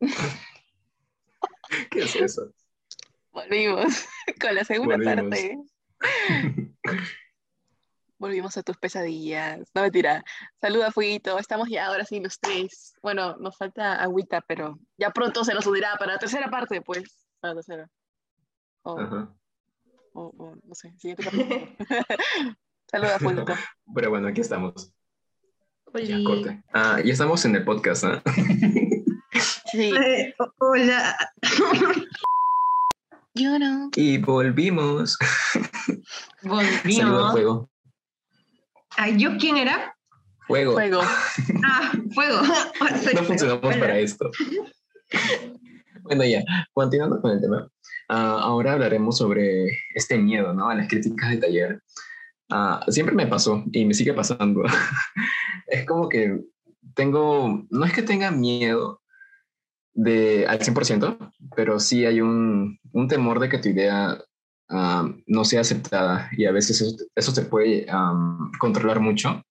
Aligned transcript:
¿Qué 1.90 2.00
es 2.00 2.16
eso? 2.16 2.52
Volvimos 3.32 4.06
con 4.40 4.54
la 4.54 4.64
segunda 4.64 4.96
parte. 4.98 5.58
Volvimos 8.18 8.56
a 8.56 8.62
tus 8.62 8.78
pesadillas. 8.78 9.68
No 9.74 9.82
mentira. 9.82 10.24
Saluda, 10.60 10.90
Fuiguito. 10.90 11.38
Estamos 11.38 11.68
ya 11.68 11.86
ahora 11.86 12.04
sí 12.04 12.20
los 12.20 12.40
tres. 12.40 12.94
Bueno, 13.02 13.36
nos 13.36 13.58
falta 13.58 14.00
agüita, 14.02 14.40
pero 14.40 14.78
ya 14.96 15.10
pronto 15.10 15.44
se 15.44 15.52
nos 15.52 15.66
unirá 15.66 15.96
para 15.98 16.14
la 16.14 16.18
tercera 16.18 16.48
parte, 16.48 16.80
pues. 16.80 17.26
Para 17.40 17.52
la 17.54 17.60
tercera. 17.60 17.90
O, 18.82 18.94
o, 20.14 20.56
no 20.64 20.74
sé, 20.74 20.94
siguiente 20.96 21.24
capítulo. 21.24 21.68
Saluda, 22.90 23.18
Fuiguito. 23.18 23.54
Pero 23.94 24.10
bueno, 24.10 24.28
aquí 24.28 24.40
estamos. 24.40 24.95
Ya, 25.94 26.22
corte. 26.24 26.62
Ah, 26.74 27.00
ya 27.02 27.12
estamos 27.12 27.44
en 27.44 27.56
el 27.56 27.64
podcast, 27.64 28.04
¿ah? 28.04 28.22
Sí. 29.70 29.92
hola. 30.58 31.16
Yo 33.34 33.58
no. 33.58 33.90
Y 33.94 34.16
volvimos. 34.18 35.18
Volvimos. 36.42 36.96
Saluda, 36.96 37.32
Fuego. 37.32 37.70
Ay, 38.96 39.18
¿Yo 39.18 39.36
quién 39.36 39.58
era? 39.58 39.94
Fuego. 40.46 40.72
Fuego. 40.72 41.00
Ah, 41.64 41.92
fuego. 42.14 42.40
No 43.14 43.24
funcionamos 43.24 43.76
para 43.76 43.98
esto. 43.98 44.30
Bueno, 46.02 46.24
ya, 46.24 46.42
continuando 46.72 47.20
con 47.20 47.32
el 47.32 47.40
tema. 47.40 47.68
ah, 48.08 48.38
ahora 48.42 48.72
hablaremos 48.72 49.18
sobre 49.18 49.66
este 49.94 50.16
miedo, 50.16 50.54
¿no? 50.54 50.70
A 50.70 50.74
las 50.74 50.88
críticas 50.88 51.30
de 51.30 51.36
taller. 51.38 51.82
Ah, 52.50 52.84
siempre 52.88 53.14
me 53.14 53.26
pasó 53.26 53.64
y 53.72 53.84
me 53.84 53.94
sigue 53.94 54.12
pasando. 54.12 54.62
es 55.66 55.86
como 55.86 56.08
que 56.08 56.40
tengo, 56.94 57.64
no 57.70 57.84
es 57.84 57.92
que 57.92 58.02
tenga 58.02 58.30
miedo 58.30 59.02
de 59.94 60.46
al 60.46 60.60
100%, 60.60 61.32
pero 61.56 61.80
sí 61.80 62.04
hay 62.04 62.20
un, 62.20 62.78
un 62.92 63.08
temor 63.08 63.40
de 63.40 63.48
que 63.48 63.58
tu 63.58 63.70
idea 63.70 64.18
ah, 64.68 65.08
no 65.26 65.44
sea 65.44 65.62
aceptada 65.62 66.30
y 66.36 66.44
a 66.44 66.52
veces 66.52 66.80
eso, 66.80 66.96
eso 67.14 67.48
puede 67.48 67.86
controlar 68.58 69.00
mucho 69.00 69.42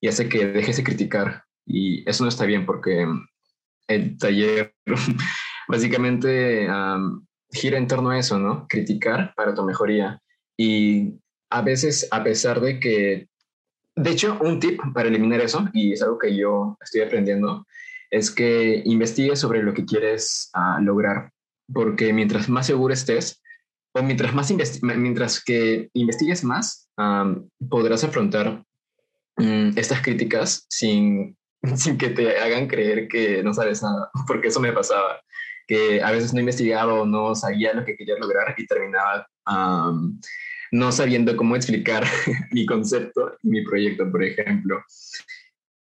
y 0.00 0.08
hace 0.08 0.28
que 0.28 0.46
dejes 0.46 0.76
de 0.76 0.84
criticar 0.84 1.44
y 1.66 2.08
eso 2.08 2.24
no 2.24 2.28
está 2.28 2.44
bien 2.44 2.66
porque 2.66 3.06
el 3.88 4.18
taller 4.18 4.74
básicamente 5.68 6.68
am, 6.68 7.26
gira 7.50 7.78
en 7.78 7.86
torno 7.86 8.10
a 8.10 8.18
eso, 8.18 8.38
¿no? 8.38 8.66
Criticar 8.68 9.32
para 9.34 9.54
tu 9.54 9.64
mejoría 9.64 10.20
y 10.56 11.14
a 11.54 11.62
veces 11.62 12.08
a 12.10 12.24
pesar 12.24 12.60
de 12.60 12.80
que, 12.80 13.28
de 13.94 14.10
hecho, 14.10 14.36
un 14.40 14.58
tip 14.58 14.80
para 14.92 15.08
eliminar 15.08 15.40
eso 15.40 15.68
y 15.72 15.92
es 15.92 16.02
algo 16.02 16.18
que 16.18 16.36
yo 16.36 16.76
estoy 16.82 17.02
aprendiendo 17.02 17.64
es 18.10 18.32
que 18.32 18.82
investigues 18.84 19.38
sobre 19.38 19.62
lo 19.62 19.72
que 19.72 19.84
quieres 19.84 20.50
ah, 20.52 20.80
lograr, 20.82 21.30
porque 21.72 22.12
mientras 22.12 22.48
más 22.48 22.66
seguro 22.66 22.92
estés, 22.92 23.40
o 23.92 24.02
mientras, 24.02 24.34
más 24.34 24.52
mientras 24.82 25.42
que 25.42 25.90
investigues 25.92 26.42
más, 26.42 26.88
am, 26.96 27.48
podrás 27.70 28.02
afrontar 28.02 28.64
mm, 29.36 29.78
estas 29.78 30.02
críticas 30.02 30.66
sin, 30.68 31.36
sin 31.76 31.96
que 31.96 32.10
te 32.10 32.36
hagan 32.38 32.66
creer 32.66 33.06
que 33.06 33.44
no 33.44 33.54
sabes 33.54 33.80
nada, 33.80 34.10
porque 34.26 34.48
eso 34.48 34.58
me 34.58 34.72
pasaba, 34.72 35.20
que 35.68 36.02
a 36.02 36.10
veces 36.10 36.34
no 36.34 36.40
investigaba 36.40 36.94
o 36.94 37.06
no 37.06 37.36
sabía 37.36 37.74
lo 37.74 37.84
que 37.84 37.96
quería 37.96 38.16
lograr 38.18 38.54
y 38.58 38.66
terminaba 38.66 39.26
am, 39.44 40.20
no 40.74 40.90
sabiendo 40.90 41.36
cómo 41.36 41.54
explicar 41.54 42.04
mi 42.50 42.66
concepto 42.66 43.36
y 43.42 43.48
mi 43.48 43.62
proyecto, 43.64 44.10
por 44.10 44.24
ejemplo. 44.24 44.82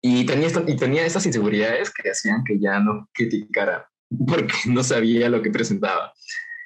Y 0.02 0.26
tenía, 0.26 0.48
esto- 0.48 0.64
y 0.68 0.76
tenía 0.76 1.04
estas 1.06 1.26
inseguridades 1.26 1.90
que 1.92 2.12
hacían 2.12 2.44
que 2.44 2.60
ya 2.60 2.80
no 2.80 3.10
criticara 3.14 3.90
porque 4.28 4.54
no 4.68 4.84
sabía 4.84 5.30
lo 5.30 5.42
que 5.42 5.50
presentaba. 5.50 6.14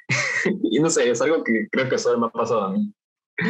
y 0.72 0.80
no 0.80 0.90
sé, 0.90 1.10
es 1.10 1.22
algo 1.22 1.44
que 1.44 1.68
creo 1.72 1.88
que 1.88 1.98
solo 1.98 2.20
me 2.20 2.28
ha 2.28 2.30
pasado 2.30 2.64
a 2.64 2.72
mí. 2.74 2.94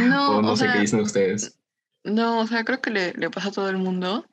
No, 0.10 0.38
o 0.38 0.42
no 0.42 0.52
o 0.52 0.56
sé 0.56 0.66
sea, 0.66 0.74
qué 0.74 0.80
dicen 0.82 1.00
ustedes. 1.00 1.58
No, 2.04 2.42
o 2.42 2.48
sea, 2.48 2.64
creo 2.64 2.80
que 2.82 2.92
le, 2.92 3.14
le 3.14 3.30
pasa 3.32 3.50
a 3.50 3.52
todo 3.52 3.70
el 3.70 3.78
mundo. 3.78 4.26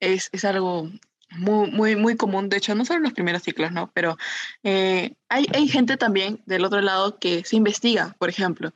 Es, 0.00 0.30
es 0.32 0.44
algo 0.46 0.88
muy, 1.36 1.70
muy, 1.70 1.96
muy 1.96 2.16
común. 2.16 2.48
De 2.48 2.56
hecho, 2.56 2.74
no 2.74 2.84
solo 2.86 2.98
en 2.98 3.02
los 3.04 3.12
primeros 3.12 3.42
ciclos, 3.42 3.72
¿no? 3.72 3.90
Pero 3.92 4.16
eh, 4.62 5.12
hay, 5.28 5.46
hay 5.52 5.68
gente 5.68 5.96
también 5.96 6.40
del 6.46 6.64
otro 6.64 6.80
lado 6.80 7.18
que 7.18 7.44
se 7.44 7.56
investiga, 7.56 8.14
por 8.18 8.30
ejemplo. 8.30 8.72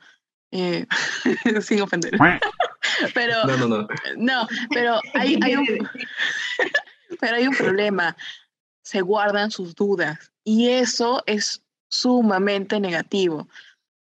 Eh, 0.55 0.85
sin 1.61 1.81
ofender. 1.81 2.11
pero 3.13 3.45
No, 3.45 3.57
no, 3.57 3.67
no. 3.67 3.87
no, 4.17 4.47
pero 4.69 4.99
hay, 5.13 5.37
hay 5.41 5.55
un, 5.55 5.89
pero 7.19 7.35
hay 7.35 7.47
un 7.47 7.55
problema. 7.55 8.15
Se 8.83 9.01
guardan 9.01 9.51
sus 9.51 9.75
dudas 9.75 10.31
y 10.43 10.69
eso 10.69 11.23
es 11.25 11.61
sumamente 11.89 12.79
negativo. 12.79 13.47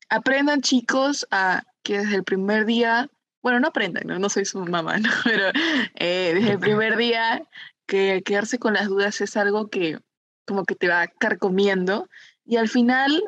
Aprendan 0.08 0.62
chicos 0.62 1.26
a 1.30 1.62
que 1.82 1.98
desde 1.98 2.16
el 2.16 2.24
primer 2.24 2.64
día, 2.64 3.08
bueno, 3.42 3.60
no 3.60 3.68
aprendan, 3.68 4.06
no, 4.06 4.18
no 4.18 4.28
soy 4.28 4.44
su 4.44 4.58
mamá, 4.64 4.98
¿no? 4.98 5.10
pero 5.24 5.48
eh, 5.96 6.32
desde 6.34 6.52
el 6.52 6.58
primer 6.58 6.96
día 6.96 7.42
que 7.86 8.22
quedarse 8.24 8.58
con 8.58 8.74
las 8.74 8.88
dudas 8.88 9.20
es 9.20 9.36
algo 9.36 9.68
que 9.68 9.98
como 10.46 10.64
que 10.64 10.74
te 10.74 10.88
va 10.88 11.06
carcomiendo 11.06 12.08
y 12.44 12.56
al 12.56 12.68
final 12.68 13.22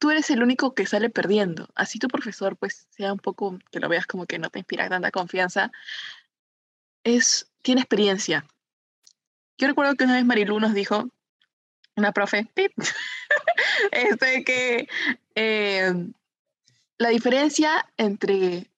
tú 0.00 0.10
eres 0.10 0.30
el 0.30 0.42
único 0.42 0.74
que 0.74 0.86
sale 0.86 1.10
perdiendo. 1.10 1.68
Así 1.76 2.00
tu 2.00 2.08
profesor 2.08 2.56
pues 2.56 2.88
sea 2.90 3.12
un 3.12 3.20
poco, 3.20 3.58
que 3.70 3.78
lo 3.78 3.88
veas 3.88 4.06
como 4.06 4.26
que 4.26 4.40
no 4.40 4.50
te 4.50 4.58
inspira 4.58 4.88
tanta 4.88 5.12
confianza, 5.12 5.70
es, 7.04 7.52
tiene 7.62 7.82
experiencia. 7.82 8.46
Yo 9.58 9.68
recuerdo 9.68 9.94
que 9.94 10.04
una 10.04 10.14
vez 10.14 10.24
Marilu 10.24 10.58
nos 10.58 10.72
dijo, 10.72 11.08
una 11.96 12.12
profe, 12.12 12.46
pip, 12.54 12.72
este, 13.92 14.42
que 14.42 14.88
eh, 15.34 15.92
la 16.96 17.10
diferencia 17.10 17.86
entre 17.98 18.70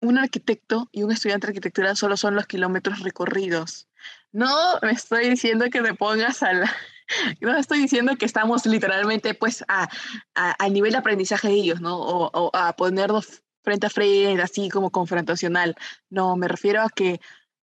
un 0.00 0.18
arquitecto 0.18 0.88
y 0.90 1.04
un 1.04 1.12
estudiante 1.12 1.46
de 1.46 1.52
arquitectura 1.52 1.94
solo 1.94 2.16
son 2.16 2.34
los 2.34 2.46
kilómetros 2.46 3.00
recorridos. 3.00 3.88
No 4.32 4.80
me 4.82 4.90
estoy 4.90 5.30
diciendo 5.30 5.66
que 5.70 5.80
te 5.80 5.94
pongas 5.94 6.42
a 6.42 6.52
la... 6.52 6.76
No 7.40 7.56
estoy 7.56 7.78
diciendo 7.80 8.16
que 8.16 8.24
estamos 8.26 8.66
literalmente 8.66 9.34
pues 9.34 9.64
a, 9.68 9.88
a- 10.34 10.50
al 10.52 10.72
nivel 10.72 10.92
de 10.92 10.98
aprendizaje 10.98 11.48
de 11.48 11.54
ellos, 11.54 11.80
¿no? 11.80 11.98
O, 11.98 12.30
o 12.32 12.50
a 12.54 12.74
ponernos 12.74 13.42
frente 13.62 13.86
a 13.86 13.90
frente, 13.90 14.42
así 14.42 14.68
como 14.68 14.90
confrontacional. 14.90 15.74
No, 16.10 16.36
me 16.36 16.48
refiero 16.48 16.82
a 16.82 16.88
que 16.90 17.20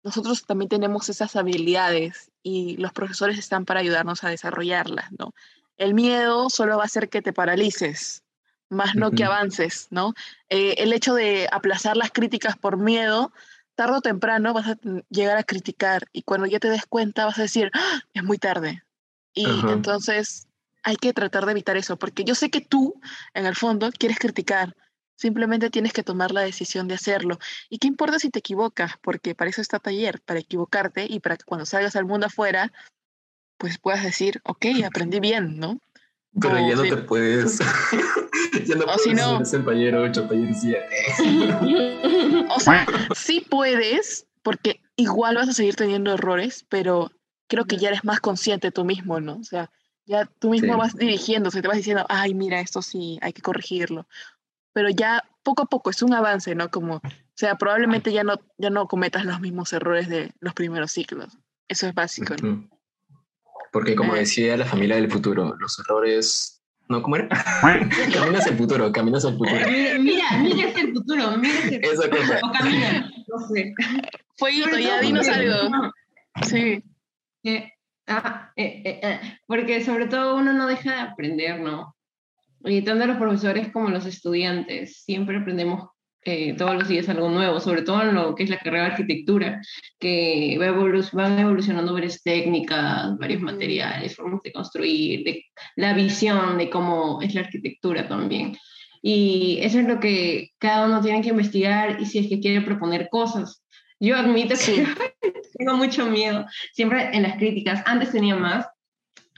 nosotros 0.04 0.44
también 0.47 0.69
tenemos 0.69 1.09
esas 1.09 1.34
habilidades 1.37 2.31
y 2.43 2.76
los 2.76 2.93
profesores 2.93 3.38
están 3.38 3.65
para 3.65 3.81
ayudarnos 3.81 4.22
a 4.25 4.28
desarrollarlas, 4.31 5.10
¿no? 5.19 5.32
El 5.76 5.94
miedo 5.94 6.50
solo 6.50 6.76
va 6.76 6.84
a 6.84 6.87
hacer 6.87 7.09
que 7.09 7.22
te 7.22 7.32
paralices, 7.32 8.22
más 8.69 8.94
no 8.97 9.10
que 9.10 9.25
Ujú. 9.25 9.32
avances, 9.32 9.88
¿no? 9.91 10.15
Eh, 10.49 10.76
el 10.78 10.93
hecho 10.93 11.15
de 11.15 11.49
aplazar 11.53 11.97
las 11.97 12.10
críticas 12.12 12.56
por 12.56 12.76
miedo, 12.76 13.32
tarde 13.75 13.97
o 13.99 14.00
temprano 14.00 14.53
vas 14.55 14.69
a 14.69 14.76
llegar 15.10 15.37
a 15.37 15.44
criticar 15.44 16.05
y 16.12 16.22
cuando 16.22 16.47
ya 16.47 16.59
te 16.59 16.69
des 16.70 16.87
cuenta 16.87 17.26
vas 17.26 17.38
a 17.38 17.43
decir, 17.43 17.70
"Ah, 17.75 18.00
es 18.15 18.22
muy 18.25 18.38
tarde. 18.38 18.82
Y 19.38 19.47
Ajá. 19.47 19.72
entonces 19.72 20.49
hay 20.82 20.97
que 20.97 21.12
tratar 21.12 21.44
de 21.47 21.53
evitar 21.53 21.76
eso, 21.76 21.97
porque 21.97 22.25
yo 22.25 22.34
sé 22.34 22.50
que 22.50 22.60
tú, 22.60 23.00
en 23.34 23.47
el 23.47 23.54
fondo, 23.54 23.91
quieres 23.97 24.19
criticar, 24.19 24.75
simplemente 25.16 25.71
tienes 25.71 25.93
que 25.93 26.03
tomar 26.03 26.32
la 26.32 26.41
decisión 26.41 26.88
de 26.88 26.94
hacerlo. 26.94 27.38
¿Y 27.69 27.78
qué 27.78 27.87
importa 27.87 28.19
si 28.19 28.31
te 28.31 28.41
equivocas? 28.41 28.93
Porque 29.03 29.34
para 29.37 29.50
eso 29.50 29.60
está 29.60 29.78
taller, 29.78 30.21
para 30.22 30.41
equivocarte 30.41 31.06
y 31.09 31.21
para 31.21 31.37
que 31.37 31.44
cuando 31.44 31.66
salgas 31.66 31.94
al 31.94 32.04
mundo 32.04 32.26
afuera, 32.26 32.72
pues 33.59 33.78
puedas 33.78 34.03
decir, 34.03 34.41
ok, 34.44 34.66
aprendí 34.84 35.21
bien, 35.21 35.59
¿no? 35.59 35.78
Pero 36.41 36.55
O 36.56 36.69
ya 36.69 36.75
no 36.76 36.82
si- 36.82 36.91
te 36.91 36.97
puedes. 36.97 37.59
ya 38.66 38.75
no 38.76 38.82
O 38.82 38.87
puedes 38.87 39.03
si 39.03 39.15
no- 39.15 39.44
ser 39.44 39.65
taller 39.65 39.94
8, 39.97 40.26
taller 40.28 40.55
7. 40.55 40.87
O 42.50 42.60
sea, 42.60 42.87
sí 43.15 43.41
puedes, 43.49 44.26
porque 44.43 44.81
igual 44.97 45.37
vas 45.37 45.49
a 45.49 45.53
seguir 45.53 45.76
teniendo 45.76 46.12
errores, 46.15 46.65
pero 46.69 47.10
creo 47.49 47.65
que 47.65 47.77
ya 47.77 47.89
eres 47.89 48.05
más 48.05 48.21
consciente 48.21 48.71
tú 48.71 48.85
mismo, 48.85 49.21
¿no? 49.21 49.37
O 49.39 49.45
sea, 49.45 49.71
ya 50.06 50.27
tú 50.39 50.50
mismo 50.50 50.73
Sí. 50.75 50.79
vas 50.79 50.95
dirigiéndose, 50.97 51.61
te 51.62 51.69
vas 51.69 51.77
diciendo, 51.77 52.06
ay, 52.09 52.35
mira, 52.35 52.61
esto 52.61 52.81
sí, 52.83 53.19
hay 53.23 53.33
que 53.33 53.43
corregirlo. 53.43 54.06
Pero 54.73 54.89
ya 54.91 55.25
poco 55.43 55.62
a 55.62 55.67
poco 55.67 55.91
es 55.91 56.03
un 56.03 56.15
avance, 56.15 56.55
¿no? 56.55 56.71
Como, 56.71 56.97
o 56.97 57.03
sea, 57.35 57.56
probablemente 57.56 58.12
ya 58.12 58.23
no, 58.23 58.39
ya 58.59 58.71
no 58.71 58.87
cometas 58.87 59.25
los 59.25 59.41
mismos 59.41 59.73
errores 59.73 60.09
de 60.09 60.33
los 60.41 60.55
primeros 60.55 60.93
ciclos. 60.93 61.37
Eso 61.69 61.87
es 61.89 61.95
básico, 61.95 62.35
¿no? 62.43 62.69
Porque 63.73 63.94
como 63.97 64.15
Eh. 64.17 64.21
decía 64.21 64.56
la 64.56 64.65
familia 64.67 64.97
del 64.97 65.11
futuro, 65.11 65.56
los 65.59 65.79
errores... 65.81 66.55
No, 66.89 67.03
¿cómo 67.03 67.17
era? 67.17 67.29
caminas 68.15 68.47
al 68.47 68.56
futuro, 68.56 68.91
caminas 68.93 69.25
al 69.27 69.33
futuro. 69.37 69.51
Mira, 69.69 69.99
mira, 69.99 70.25
mira 70.39 70.69
hacia 70.71 70.83
el 70.85 70.93
futuro, 70.94 71.37
mira 71.37 71.59
hacia 71.59 71.77
el 71.77 71.85
Esa 71.85 72.09
cosa. 72.09 72.41
O 72.44 72.53
camina, 72.53 73.11
no 73.29 73.49
sé. 73.49 73.75
Sobre 74.39 74.83
ya 74.83 75.01
dinos 75.01 75.29
algo. 75.29 75.69
no, 75.69 75.93
Sí, 76.47 76.83
ah, 78.06 78.52
eh, 78.56 78.82
eh, 78.85 79.00
eh, 79.02 79.20
porque 79.46 79.85
sobre 79.85 80.06
todo 80.06 80.37
uno 80.37 80.52
no 80.52 80.67
deja 80.67 80.94
de 80.94 81.00
aprender, 81.00 81.61
¿no? 81.61 81.94
Y 82.64 82.82
tanto 82.82 83.06
los 83.06 83.19
profesores 83.19 83.73
como 83.73 83.90
los 83.90 84.06
estudiantes, 84.06 85.02
siempre 85.05 85.37
aprendemos 85.38 85.88
eh, 86.31 86.55
todos 86.58 86.75
los 86.75 86.88
días 86.88 87.08
algo 87.08 87.31
nuevo, 87.31 87.61
sobre 87.61 87.82
todo 87.82 88.02
en 88.02 88.14
lo 88.14 88.35
que 88.35 88.43
es 88.43 88.50
la 88.50 88.58
carrera 88.58 88.85
de 88.85 88.90
arquitectura, 88.90 89.62
que 89.99 90.58
va 90.61 90.73
van 91.12 91.38
evolucionando 91.38 91.94
varias 91.94 92.23
técnicas, 92.23 93.17
varios 93.19 93.41
materiales, 93.41 94.17
formas 94.17 94.43
de 94.43 94.52
construir, 94.52 95.25
de 95.25 95.44
la 95.76 95.94
visión 95.94 96.58
de 96.58 96.69
cómo 96.69 97.23
es 97.23 97.34
la 97.34 97.43
arquitectura 97.43 98.08
también. 98.08 98.56
Y 99.00 99.58
eso 99.62 99.79
es 99.79 99.87
lo 99.87 100.00
que 100.00 100.50
cada 100.58 100.87
uno 100.87 101.00
tiene 101.00 101.23
que 101.23 101.31
investigar 101.31 102.00
y 102.00 102.05
si 102.05 102.19
es 102.19 102.29
que 102.29 102.41
quiere 102.41 102.62
proponer 102.62 103.08
cosas. 103.11 103.64
Yo 104.00 104.17
admito 104.17 104.55
que 104.55 104.84
tengo 105.58 105.75
mucho 105.75 106.06
miedo, 106.06 106.46
siempre 106.72 107.10
en 107.12 107.25
las 107.25 107.37
críticas, 107.37 107.82
antes 107.84 108.12
tenía 108.12 108.37
más, 108.37 108.66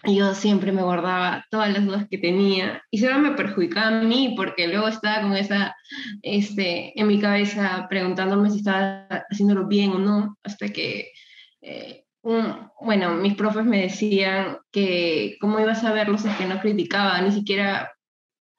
yo 0.05 0.35
siempre 0.35 0.73
me 0.73 0.83
guardaba 0.83 1.45
todas 1.51 1.73
las 1.73 1.85
dudas 1.85 2.07
que 2.11 2.19
tenía 2.19 2.83
y 2.91 2.99
solo 2.99 3.19
me 3.19 3.33
perjudicaba 3.33 4.01
a 4.01 4.03
mí 4.03 4.35
porque 4.37 4.69
luego 4.69 4.89
estaba 4.89 5.23
con 5.23 5.37
esa, 5.37 5.77
este, 6.23 6.99
en 6.99 7.07
mi 7.07 7.21
cabeza 7.21 7.87
preguntándome 7.89 8.51
si 8.51 8.59
estaba 8.59 9.07
haciéndolo 9.31 9.67
bien 9.67 9.91
o 9.91 9.99
no, 9.99 10.39
hasta 10.43 10.71
que, 10.71 11.13
eh, 11.61 12.05
bueno, 12.23 13.15
mis 13.17 13.35
profes 13.35 13.65
me 13.65 13.83
decían 13.83 14.59
que 14.71 15.37
cómo 15.41 15.61
iba 15.61 15.73
a 15.73 15.75
saberlo 15.75 16.17
si 16.17 16.29
es 16.29 16.37
que 16.37 16.47
no 16.47 16.61
criticaba, 16.61 17.21
ni 17.21 17.33
siquiera 17.33 17.93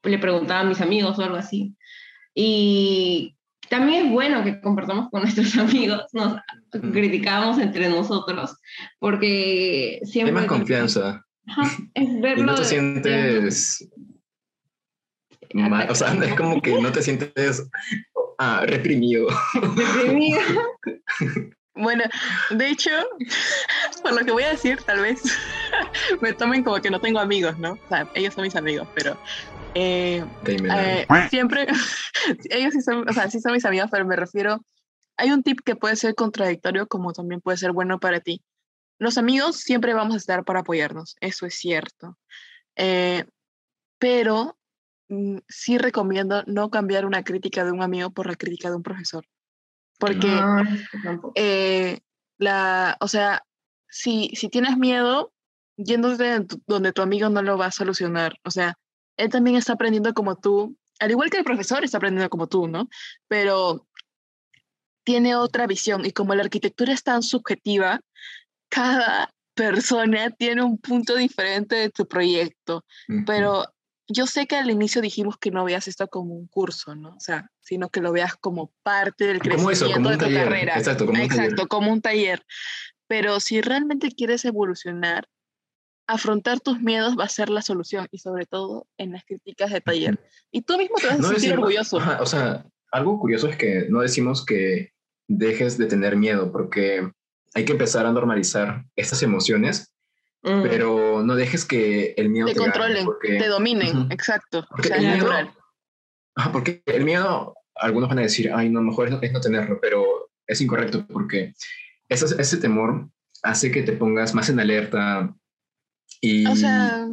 le 0.03 0.19
preguntaba 0.19 0.61
a 0.61 0.65
mis 0.65 0.81
amigos 0.81 1.17
o 1.17 1.23
algo 1.23 1.37
así. 1.37 1.75
Y 2.33 3.35
también 3.71 4.07
es 4.07 4.11
bueno 4.11 4.43
que 4.43 4.59
compartamos 4.59 5.09
con 5.09 5.21
nuestros 5.21 5.57
amigos, 5.57 6.03
nos 6.11 6.35
criticamos 6.91 7.57
entre 7.57 7.87
nosotros, 7.89 8.57
porque 8.99 10.01
siempre... 10.03 10.35
Hay 10.35 10.41
más 10.41 10.45
confianza. 10.45 11.25
y 11.95 12.05
no 12.05 12.55
te 12.55 12.65
sientes 12.65 13.89
mal, 15.53 15.89
o 15.89 15.95
sea, 15.95 16.13
es 16.13 16.33
como 16.35 16.61
que 16.61 16.81
no 16.81 16.91
te 16.91 17.01
sientes 17.01 17.65
ah, 18.39 18.65
reprimido. 18.67 19.27
Reprimido. 19.53 20.39
Bueno, 21.73 22.03
de 22.49 22.67
hecho, 22.67 22.91
por 24.03 24.13
lo 24.13 24.25
que 24.25 24.31
voy 24.31 24.43
a 24.43 24.51
decir, 24.51 24.79
tal 24.85 24.99
vez 25.01 25.23
me 26.21 26.33
tomen 26.33 26.63
como 26.63 26.81
que 26.81 26.89
no 26.89 26.99
tengo 26.99 27.19
amigos, 27.19 27.57
¿no? 27.59 27.73
O 27.73 27.87
sea, 27.89 28.07
ellos 28.13 28.33
son 28.33 28.43
mis 28.43 28.55
amigos, 28.55 28.87
pero 28.95 29.17
eh, 29.73 30.23
eh, 30.45 31.07
siempre, 31.29 31.67
ellos 32.49 32.73
sí 32.73 32.81
son, 32.81 33.07
o 33.07 33.13
sea, 33.13 33.29
sí 33.29 33.39
son 33.39 33.53
mis 33.53 33.65
amigos, 33.65 33.89
pero 33.91 34.05
me 34.05 34.15
refiero, 34.15 34.63
hay 35.17 35.31
un 35.31 35.43
tip 35.43 35.59
que 35.63 35.75
puede 35.75 35.95
ser 35.95 36.15
contradictorio 36.15 36.87
como 36.87 37.13
también 37.13 37.41
puede 37.41 37.57
ser 37.57 37.71
bueno 37.71 37.99
para 37.99 38.19
ti. 38.19 38.41
Los 38.99 39.17
amigos 39.17 39.57
siempre 39.57 39.93
vamos 39.93 40.13
a 40.13 40.17
estar 40.17 40.43
para 40.43 40.59
apoyarnos, 40.59 41.15
eso 41.21 41.45
es 41.45 41.55
cierto. 41.55 42.17
Eh, 42.75 43.25
pero 43.97 44.57
mm, 45.09 45.37
sí 45.47 45.77
recomiendo 45.77 46.43
no 46.47 46.69
cambiar 46.69 47.05
una 47.05 47.23
crítica 47.23 47.63
de 47.63 47.71
un 47.71 47.81
amigo 47.81 48.11
por 48.11 48.27
la 48.27 48.35
crítica 48.35 48.69
de 48.69 48.75
un 48.75 48.83
profesor. 48.83 49.25
Porque, 49.99 50.39
eh, 51.35 51.99
la, 52.39 52.97
o 52.99 53.07
sea, 53.07 53.43
si, 53.87 54.31
si 54.33 54.49
tienes 54.49 54.77
miedo, 54.77 55.31
yéndote 55.77 56.45
donde 56.67 56.93
tu 56.93 57.01
amigo 57.01 57.29
no 57.29 57.41
lo 57.41 57.57
va 57.57 57.67
a 57.67 57.71
solucionar. 57.71 58.35
O 58.43 58.51
sea, 58.51 58.77
él 59.17 59.29
también 59.29 59.55
está 59.55 59.73
aprendiendo 59.73 60.13
como 60.13 60.35
tú, 60.35 60.77
al 60.99 61.11
igual 61.11 61.29
que 61.29 61.37
el 61.37 61.43
profesor 61.43 61.83
está 61.83 61.97
aprendiendo 61.97 62.29
como 62.29 62.47
tú, 62.47 62.67
¿no? 62.67 62.89
Pero 63.27 63.87
tiene 65.03 65.35
otra 65.35 65.67
visión 65.67 66.05
y 66.05 66.11
como 66.11 66.35
la 66.35 66.43
arquitectura 66.43 66.93
es 66.93 67.03
tan 67.03 67.23
subjetiva, 67.23 67.99
cada 68.69 69.33
persona 69.53 70.29
tiene 70.31 70.63
un 70.63 70.77
punto 70.77 71.15
diferente 71.15 71.75
de 71.75 71.89
tu 71.89 72.07
proyecto, 72.07 72.85
pero 73.25 73.65
yo 74.07 74.27
sé 74.27 74.47
que 74.47 74.57
al 74.57 74.69
inicio 74.69 75.01
dijimos 75.01 75.37
que 75.37 75.51
no 75.51 75.63
veas 75.63 75.87
esto 75.87 76.07
como 76.07 76.33
un 76.33 76.47
curso, 76.47 76.95
¿no? 76.95 77.09
O 77.09 77.19
sea, 77.19 77.49
sino 77.61 77.89
que 77.89 78.01
lo 78.01 78.11
veas 78.11 78.35
como 78.35 78.71
parte 78.83 79.25
del 79.25 79.39
crecimiento 79.39 80.09
de 80.09 80.17
tu 80.17 80.33
carrera. 80.33 80.77
Exacto, 80.77 81.05
como 81.05 81.17
un 81.17 81.25
Exacto, 81.25 81.55
taller. 81.55 81.67
como 81.67 81.91
un 81.91 82.01
taller. 82.01 82.45
Pero 83.07 83.39
si 83.39 83.61
realmente 83.61 84.11
quieres 84.11 84.45
evolucionar, 84.45 85.27
afrontar 86.07 86.59
tus 86.59 86.79
miedos 86.81 87.15
va 87.17 87.25
a 87.25 87.29
ser 87.29 87.49
la 87.49 87.61
solución 87.61 88.07
y 88.11 88.17
sobre 88.17 88.45
todo 88.45 88.87
en 88.97 89.11
las 89.11 89.23
críticas 89.23 89.71
de 89.71 89.81
taller. 89.81 90.19
Y 90.51 90.61
tú 90.61 90.77
mismo 90.77 90.95
te 90.97 91.07
vas 91.07 91.19
a 91.19 91.23
sentir 91.23 91.53
orgulloso. 91.53 91.97
o 91.97 92.25
sea, 92.25 92.65
algo 92.91 93.19
curioso 93.19 93.47
es 93.47 93.57
que 93.57 93.85
no 93.89 94.01
decimos 94.01 94.45
que 94.45 94.93
dejes 95.27 95.77
de 95.77 95.85
tener 95.85 96.17
miedo, 96.17 96.51
porque 96.51 97.09
hay 97.53 97.65
que 97.65 97.71
empezar 97.71 98.05
a 98.05 98.11
normalizar 98.11 98.85
estas 98.95 99.23
emociones, 99.23 99.93
mm. 100.43 100.61
pero 100.63 101.23
no 101.23 101.35
dejes 101.35 101.65
que 101.65 102.13
el 102.17 102.29
miedo 102.29 102.47
te, 102.47 102.55
controlen, 102.55 103.07
te 103.21 103.47
dominen, 103.47 104.11
exacto. 104.11 104.65
Porque, 104.69 104.89
el 104.89 105.01
miedo, 105.01 105.29
porque 106.51 106.83
el 106.85 107.05
miedo, 107.05 107.55
algunos 107.75 108.09
van 108.09 108.19
a 108.19 108.23
decir, 108.23 108.51
ay, 108.53 108.69
no, 108.69 108.81
mejor 108.81 109.07
es 109.21 109.31
no, 109.31 109.41
tenerlo, 109.41 109.79
pero 109.81 110.29
es 110.45 110.59
incorrecto 110.59 111.05
porque 111.07 111.53
ese, 112.09 112.25
ese 112.41 112.57
temor 112.57 113.09
hace 113.43 113.71
que 113.71 113.83
te 113.83 113.93
pongas 113.93 114.33
más 114.33 114.49
en 114.49 114.59
alerta 114.59 115.33
y... 116.19 116.45
O 116.45 116.55
sea, 116.55 117.07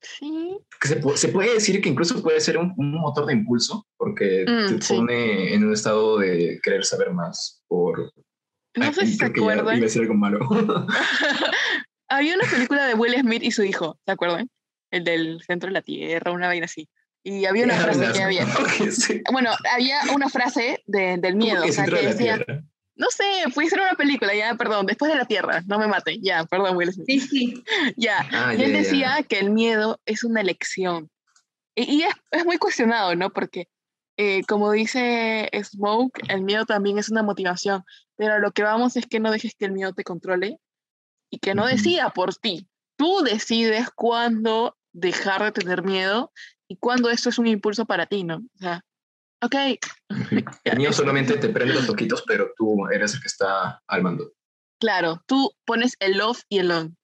sí. 0.00 0.58
Se, 0.82 1.00
se, 1.16 1.28
puede 1.28 1.54
decir 1.54 1.80
que 1.80 1.88
incluso 1.88 2.22
puede 2.22 2.40
ser 2.40 2.58
un, 2.58 2.74
motor 2.76 3.26
de 3.26 3.34
impulso 3.34 3.86
porque 3.96 4.44
mm, 4.46 4.78
te 4.78 4.94
pone 4.94 5.54
en 5.54 5.64
un 5.64 5.72
estado 5.72 6.18
de 6.18 6.60
querer 6.62 6.84
saber 6.84 7.12
más 7.12 7.62
por 7.68 8.12
no 8.74 8.92
sé 8.92 9.06
si 9.06 9.14
se 9.16 9.26
acuerdan. 9.26 9.64
Iba 9.64 9.72
a 9.72 9.80
decir 9.80 10.02
algo 10.02 10.14
malo. 10.14 10.40
Había 12.08 12.34
una 12.34 12.48
película 12.48 12.86
de 12.86 12.94
Will 12.94 13.14
Smith 13.20 13.42
y 13.42 13.50
su 13.50 13.62
hijo, 13.62 13.98
¿se 14.04 14.12
acuerdan? 14.12 14.48
El 14.90 15.04
del 15.04 15.42
centro 15.42 15.68
de 15.68 15.74
la 15.74 15.82
tierra, 15.82 16.32
una 16.32 16.48
vaina 16.48 16.66
así. 16.66 16.88
Y 17.24 17.44
había 17.44 17.64
una 17.64 17.76
frase 17.76 18.12
que 18.12 18.22
había. 18.22 18.46
Bueno, 19.32 19.50
había 19.72 20.00
una 20.12 20.28
frase 20.28 20.82
de, 20.86 21.18
del 21.18 21.36
miedo, 21.36 21.64
o 21.64 21.72
sea, 21.72 21.84
que 21.84 22.08
decía. 22.08 22.44
No 22.94 23.06
sé, 23.10 23.24
puede 23.54 23.70
ser 23.70 23.80
una 23.80 23.94
película, 23.94 24.34
ya, 24.34 24.54
perdón, 24.54 24.86
después 24.86 25.10
de 25.10 25.18
la 25.18 25.24
Tierra, 25.24 25.62
no 25.66 25.78
me 25.78 25.88
mate, 25.88 26.18
ya, 26.20 26.44
perdón, 26.44 26.76
Will 26.76 26.92
Smith. 26.92 27.06
Sí, 27.06 27.20
sí. 27.20 27.64
ya, 27.96 28.28
ah, 28.32 28.54
y 28.54 28.62
él 28.62 28.72
decía 28.72 29.22
que 29.26 29.38
el 29.38 29.50
miedo 29.50 30.00
es 30.04 30.24
una 30.24 30.40
elección. 30.40 31.10
Y, 31.74 32.02
es, 32.02 32.14
es, 32.30 32.44
muy 32.44 32.58
cuestionado, 32.58 33.14
¿no? 33.16 33.30
Porque, 33.30 33.68
eh, 34.18 34.42
como 34.46 34.70
dice 34.72 35.48
Smoke, 35.64 36.20
el 36.28 36.42
miedo 36.42 36.66
también 36.66 36.98
es 36.98 37.08
una 37.08 37.22
motivación. 37.22 37.82
Pero 38.16 38.38
lo 38.40 38.52
que 38.52 38.62
vamos 38.62 38.96
es 38.96 39.06
que 39.06 39.20
no 39.20 39.30
dejes 39.30 39.54
que 39.58 39.64
el 39.64 39.72
miedo 39.72 39.94
te 39.94 40.04
controle 40.04 40.58
y 41.30 41.38
que 41.38 41.54
no 41.54 41.66
decida 41.66 42.10
por 42.10 42.34
ti. 42.34 42.68
Tú 42.96 43.22
decides 43.22 43.88
cuándo 43.90 44.76
dejar 44.92 45.42
de 45.42 45.52
tener 45.52 45.82
miedo 45.82 46.30
y 46.68 46.76
cuándo 46.76 47.08
esto 47.08 47.30
es 47.30 47.38
un 47.38 47.46
impulso 47.46 47.86
para 47.86 48.06
ti, 48.06 48.22
¿no? 48.22 48.36
O 48.36 48.58
sea, 48.58 48.84
ok. 49.42 49.54
El 50.64 50.78
miedo 50.78 50.92
solamente 50.92 51.36
te 51.36 51.48
prende 51.48 51.74
los 51.74 51.86
toquitos, 51.86 52.22
pero 52.26 52.52
tú 52.56 52.86
eres 52.88 53.14
el 53.14 53.20
que 53.20 53.28
está 53.28 53.82
al 53.86 54.02
mando. 54.02 54.32
Claro, 54.78 55.22
tú 55.26 55.52
pones 55.64 55.94
el 56.00 56.20
off 56.20 56.42
y 56.48 56.58
el 56.58 56.70
on. 56.70 56.96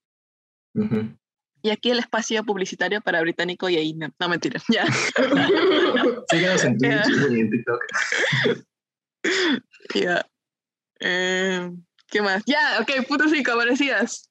Y 1.63 1.71
aquí 1.71 1.91
el 1.91 1.99
espacio 1.99 2.45
publicitario 2.45 3.01
para 3.01 3.21
británico 3.21 3.69
y 3.69 3.77
ahí 3.77 3.95
no, 3.95 4.09
no 4.19 4.29
mentira, 4.29 4.61
ya. 4.69 4.85
Síguenos 6.31 6.65
en 6.65 6.79
Twitch 6.79 7.09
y 7.31 7.41
en 7.41 7.51
TikTok. 7.51 7.85
Ya. 9.95 10.25
Eh, 11.01 11.71
¿Qué 12.07 12.23
más? 12.23 12.43
Ya, 12.47 12.79
ok, 12.81 13.07
punto 13.07 13.29
cinco, 13.29 13.53
amanecidas. 13.53 14.31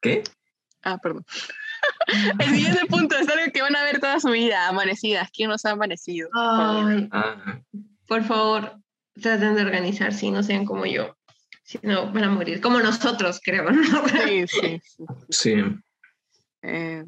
¿Qué? 0.00 0.22
Ah, 0.82 0.98
perdón. 0.98 1.24
El 2.38 2.50
siguiente 2.50 2.86
punto 2.86 3.16
es 3.16 3.28
algo 3.28 3.52
que 3.52 3.62
van 3.62 3.76
a 3.76 3.84
ver 3.84 4.00
toda 4.00 4.20
su 4.20 4.30
vida, 4.30 4.68
amanecidas. 4.68 5.30
¿Quién 5.32 5.50
nos 5.50 5.64
ha 5.64 5.70
amanecido? 5.70 6.28
Ah. 6.34 7.60
por 8.06 8.24
favor, 8.24 8.78
traten 9.20 9.54
de 9.54 9.62
organizar, 9.62 10.12
si 10.12 10.30
no 10.30 10.42
sean 10.42 10.64
como 10.64 10.86
yo. 10.86 11.16
Si 11.62 11.78
no, 11.82 12.10
van 12.12 12.24
a 12.24 12.30
morir. 12.30 12.60
Como 12.60 12.80
nosotros, 12.80 13.40
creo, 13.44 13.70
¿no? 13.70 13.82
Sí, 14.26 14.46
sí. 14.48 14.80
Sí. 15.28 15.54
Eh, 16.62 17.04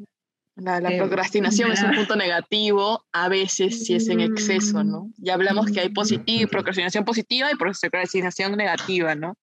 la, 0.55 0.77
eh, 0.77 0.97
procrastinación 0.97 1.71
es 1.71 1.81
un 1.81 1.95
punto 1.95 2.15
negativo, 2.15 3.03
a 3.11 3.29
veces 3.29 3.85
si 3.85 3.95
es 3.95 4.07
en 4.09 4.19
exceso, 4.19 4.83
¿no? 4.83 5.09
Ya 5.17 5.33
hablamos 5.33 5.71
que 5.71 5.79
hay 5.79 5.89
positiva, 5.89 6.49
procrastinación 6.49 7.05
positiva 7.05 7.51
y 7.51 7.55
procrastinación 7.55 8.55
negativa, 8.55 9.15
¿no? 9.15 9.37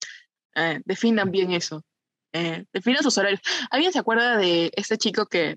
Eh, 0.54 0.80
definan 0.84 1.30
bien 1.30 1.52
eso. 1.52 1.82
Eh, 2.32 2.64
definan 2.72 3.02
sus 3.02 3.16
horarios. 3.18 3.40
¿Alguien 3.70 3.92
se 3.92 3.98
acuerda 3.98 4.36
de 4.36 4.70
este 4.76 4.98
chico 4.98 5.26
que 5.26 5.56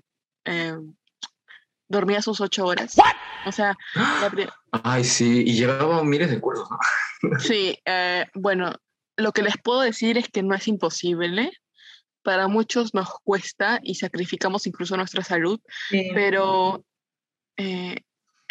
dormía 1.88 2.22
sus 2.22 2.40
ocho 2.40 2.66
horas? 2.66 2.96
O 3.46 3.52
sea, 3.52 3.76
Ay, 4.70 5.04
sí, 5.04 5.42
y 5.46 5.54
llevaba 5.54 6.02
miles 6.02 6.30
de 6.30 6.40
cursos, 6.40 6.68
¿no? 6.70 6.78
sí, 7.38 7.78
bueno, 8.34 8.74
lo 9.16 9.32
que 9.32 9.42
les 9.42 9.54
puedo 9.62 9.80
decir 9.80 10.16
es 10.18 10.28
que 10.28 10.42
no 10.42 10.54
es 10.54 10.66
imposible, 10.68 11.52
para 12.22 12.48
muchos 12.48 12.94
nos 12.94 13.08
cuesta 13.22 13.80
y 13.82 13.96
sacrificamos 13.96 14.66
incluso 14.66 14.96
nuestra 14.96 15.22
salud, 15.22 15.60
pero 16.14 16.84
eh, 17.56 17.96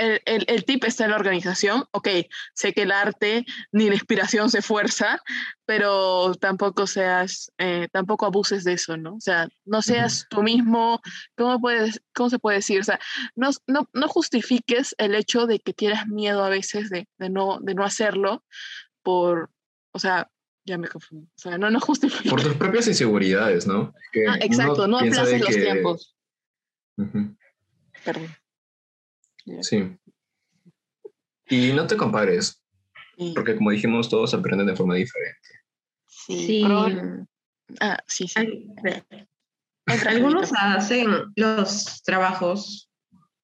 el, 0.02 0.22
el, 0.26 0.46
el, 0.48 0.66
tip 0.66 0.84
está 0.84 1.06
en 1.06 1.12
la 1.12 1.18
organización. 1.18 1.86
Ok, 1.92 2.08
sé 2.54 2.74
que 2.74 2.84
el 2.84 2.92
arte 2.92 3.46
ni 3.72 3.88
la 3.88 3.94
inspiración 3.94 4.50
se 4.50 4.62
fuerza, 4.62 5.22
pero 5.66 6.34
tampoco 6.36 6.88
seas, 6.88 7.52
eh, 7.58 7.88
tampoco 7.92 8.26
abuses 8.26 8.64
de 8.64 8.74
eso, 8.74 8.98
¿no? 8.98 9.16
O 9.16 9.22
sea, 9.22 9.48
no 9.66 9.82
seas 9.82 10.26
tú 10.30 10.42
mismo, 10.44 11.02
¿cómo, 11.36 11.60
puedes, 11.60 12.02
¿cómo 12.14 12.30
se 12.30 12.40
puede 12.40 12.58
decir? 12.58 12.80
O 12.80 12.84
sea, 12.84 13.00
no, 13.36 13.52
no, 13.68 13.88
no 13.94 14.08
justifiques 14.08 14.96
el 14.98 15.16
hecho 15.16 15.46
de 15.46 15.60
que 15.60 15.74
tienes 15.74 16.08
miedo 16.08 16.44
a 16.44 16.50
veces 16.50 16.90
de, 16.90 17.08
de, 17.18 17.30
no, 17.30 17.60
de 17.62 17.76
no 17.76 17.84
hacerlo 17.84 18.44
por, 19.04 19.52
o 19.92 20.00
sea, 20.00 20.30
ya 20.66 20.78
me 20.78 20.88
confundo. 20.88 21.28
O 21.28 21.40
sea, 21.40 21.58
no, 21.58 21.70
no 21.70 21.80
justifiques. 21.80 22.32
Por 22.32 22.42
tus 22.42 22.56
propias 22.56 22.88
inseguridades, 22.88 23.68
¿no? 23.68 23.94
Que 24.12 24.28
ah, 24.28 24.38
exacto, 24.42 24.88
no 24.88 24.98
aplaces 25.00 25.40
los 25.40 25.50
que... 25.50 25.62
tiempos. 25.62 26.16
Uh 26.98 27.04
-huh. 27.04 27.38
Perdón. 28.04 28.41
Sí. 29.62 29.98
Y 31.50 31.74
no 31.74 31.88
te 31.88 31.98
compares, 31.98 32.64
sí. 33.18 33.34
porque 33.36 33.56
como 33.56 33.72
dijimos, 33.72 34.10
todos 34.10 34.34
aprenden 34.34 34.68
de 34.68 34.76
forma 34.76 34.96
diferente. 34.96 35.50
Sí. 36.08 36.46
sí. 36.46 36.62
Pero... 36.64 37.28
Ah, 37.80 38.00
sí, 38.08 38.28
sí. 38.28 38.68
Algunos 40.08 40.52
hacen 40.56 41.08
los 41.36 42.02
trabajos 42.04 42.90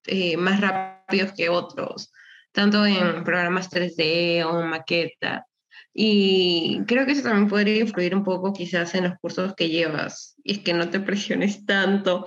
eh, 0.06 0.38
más 0.38 0.62
rápidos 0.62 1.34
que 1.34 1.50
otros, 1.50 2.12
tanto 2.52 2.86
en 2.86 3.24
programas 3.24 3.70
3D 3.70 4.46
o 4.46 4.62
maqueta. 4.64 5.46
Y 5.94 6.82
creo 6.86 7.06
que 7.06 7.14
eso 7.14 7.24
también 7.24 7.50
podría 7.50 7.80
influir 7.80 8.16
un 8.16 8.24
poco 8.24 8.54
quizás 8.54 8.94
en 8.96 9.06
los 9.06 9.18
cursos 9.20 9.56
que 9.56 9.70
llevas. 9.70 10.36
Y 10.44 10.54
es 10.54 10.60
que 10.60 10.74
no 10.74 10.90
te 10.90 11.00
presiones 11.00 11.66
tanto 11.66 12.26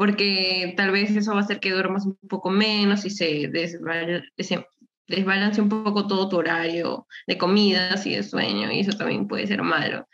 porque 0.00 0.72
tal 0.78 0.92
vez 0.92 1.14
eso 1.14 1.32
va 1.34 1.40
a 1.40 1.42
hacer 1.42 1.60
que 1.60 1.72
duermas 1.72 2.06
un 2.06 2.16
poco 2.26 2.48
menos 2.48 3.04
y 3.04 3.10
se 3.10 3.50
desbalance 5.06 5.60
un 5.60 5.68
poco 5.68 6.06
todo 6.06 6.26
tu 6.30 6.38
horario 6.38 7.06
de 7.26 7.36
comidas 7.36 8.06
y 8.06 8.16
de 8.16 8.22
sueño, 8.22 8.72
y 8.72 8.80
eso 8.80 8.96
también 8.96 9.28
puede 9.28 9.46
ser 9.46 9.62
malo. 9.62 10.08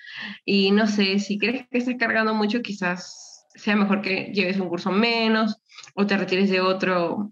Y 0.44 0.72
no 0.72 0.88
sé, 0.88 1.20
si 1.20 1.38
crees 1.38 1.68
que 1.70 1.78
estás 1.78 1.94
cargando 2.00 2.34
mucho, 2.34 2.62
quizás 2.62 3.46
sea 3.54 3.76
mejor 3.76 4.02
que 4.02 4.32
lleves 4.34 4.58
un 4.58 4.68
curso 4.68 4.90
menos 4.90 5.56
o 5.94 6.04
te 6.04 6.16
retires 6.16 6.50
de 6.50 6.60
otro 6.60 7.30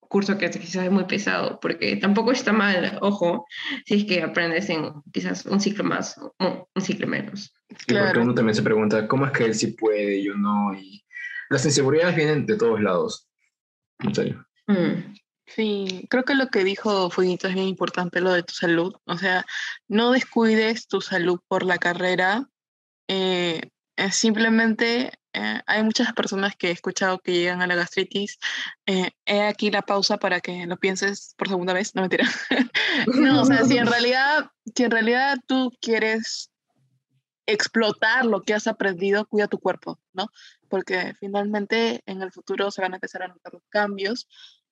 curso 0.00 0.38
que 0.38 0.50
quizás 0.50 0.86
es 0.86 0.90
muy 0.90 1.04
pesado, 1.04 1.60
porque 1.60 1.94
tampoco 1.94 2.32
está 2.32 2.52
mal, 2.52 2.98
ojo, 3.00 3.46
si 3.84 3.94
es 3.94 4.04
que 4.06 4.24
aprendes 4.24 4.68
en 4.70 4.90
quizás 5.12 5.46
un 5.46 5.60
ciclo 5.60 5.84
más 5.84 6.18
o 6.18 6.34
un 6.74 6.82
ciclo 6.82 7.06
menos. 7.06 7.54
Claro. 7.86 8.06
porque 8.06 8.20
uno 8.22 8.34
también 8.34 8.56
se 8.56 8.62
pregunta, 8.62 9.06
¿cómo 9.06 9.26
es 9.26 9.30
que 9.30 9.44
él 9.44 9.54
sí 9.54 9.68
puede 9.68 10.16
y 10.16 10.24
yo 10.24 10.34
no? 10.34 10.74
Y 10.74 11.05
las 11.50 11.64
inseguridades 11.64 12.16
vienen 12.16 12.46
de 12.46 12.56
todos 12.56 12.80
lados. 12.80 13.28
En 14.00 14.14
serio. 14.14 14.46
Mm. 14.66 15.14
Sí, 15.46 16.06
creo 16.10 16.24
que 16.24 16.34
lo 16.34 16.48
que 16.48 16.64
dijo 16.64 17.08
Fueguito 17.08 17.46
es 17.46 17.54
bien 17.54 17.68
importante, 17.68 18.20
lo 18.20 18.32
de 18.32 18.42
tu 18.42 18.52
salud. 18.52 18.94
O 19.04 19.16
sea, 19.16 19.46
no 19.86 20.10
descuides 20.10 20.88
tu 20.88 21.00
salud 21.00 21.40
por 21.46 21.64
la 21.64 21.78
carrera. 21.78 22.48
Eh, 23.08 23.60
simplemente 24.10 25.12
eh, 25.32 25.60
hay 25.66 25.82
muchas 25.84 26.12
personas 26.14 26.56
que 26.56 26.68
he 26.68 26.70
escuchado 26.72 27.20
que 27.20 27.32
llegan 27.32 27.62
a 27.62 27.66
la 27.68 27.76
gastritis. 27.76 28.38
Eh, 28.86 29.10
he 29.24 29.42
aquí 29.42 29.70
la 29.70 29.82
pausa 29.82 30.16
para 30.16 30.40
que 30.40 30.66
lo 30.66 30.78
pienses 30.78 31.34
por 31.36 31.48
segunda 31.48 31.72
vez. 31.72 31.94
No 31.94 32.02
mentira. 32.02 32.26
no, 33.06 33.42
o 33.42 33.44
sea, 33.44 33.64
si 33.64 33.78
en 33.78 33.86
realidad, 33.86 34.50
si 34.74 34.82
en 34.82 34.90
realidad 34.90 35.38
tú 35.46 35.72
quieres 35.80 36.50
explotar 37.46 38.24
lo 38.24 38.42
que 38.42 38.54
has 38.54 38.66
aprendido, 38.66 39.26
cuida 39.26 39.46
tu 39.46 39.58
cuerpo, 39.58 40.00
¿no? 40.12 40.28
Porque 40.68 41.14
finalmente 41.18 42.02
en 42.06 42.22
el 42.22 42.32
futuro 42.32 42.70
se 42.70 42.82
van 42.82 42.92
a 42.92 42.96
empezar 42.96 43.22
a 43.22 43.28
notar 43.28 43.52
los 43.52 43.62
cambios 43.68 44.28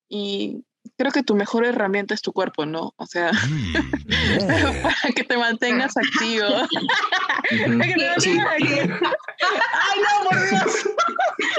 y 0.09 0.65
creo 0.97 1.13
que 1.13 1.23
tu 1.23 1.35
mejor 1.35 1.65
herramienta 1.65 2.15
es 2.15 2.23
tu 2.23 2.33
cuerpo, 2.33 2.67
¿no? 2.67 2.95
O 2.97 3.07
sea, 3.07 3.33
mm, 3.33 3.73
para 4.83 5.13
que 5.15 5.25
te 5.25 5.37
mantengas 5.37 5.97
activo. 5.97 6.49
para 6.49 7.87
que 7.87 7.95
te 7.95 8.07
mantengas 8.09 8.17
activo. 8.19 8.45
Ay, 8.51 10.01
no, 10.01 10.29
por 10.29 10.51
Dios. 10.51 10.89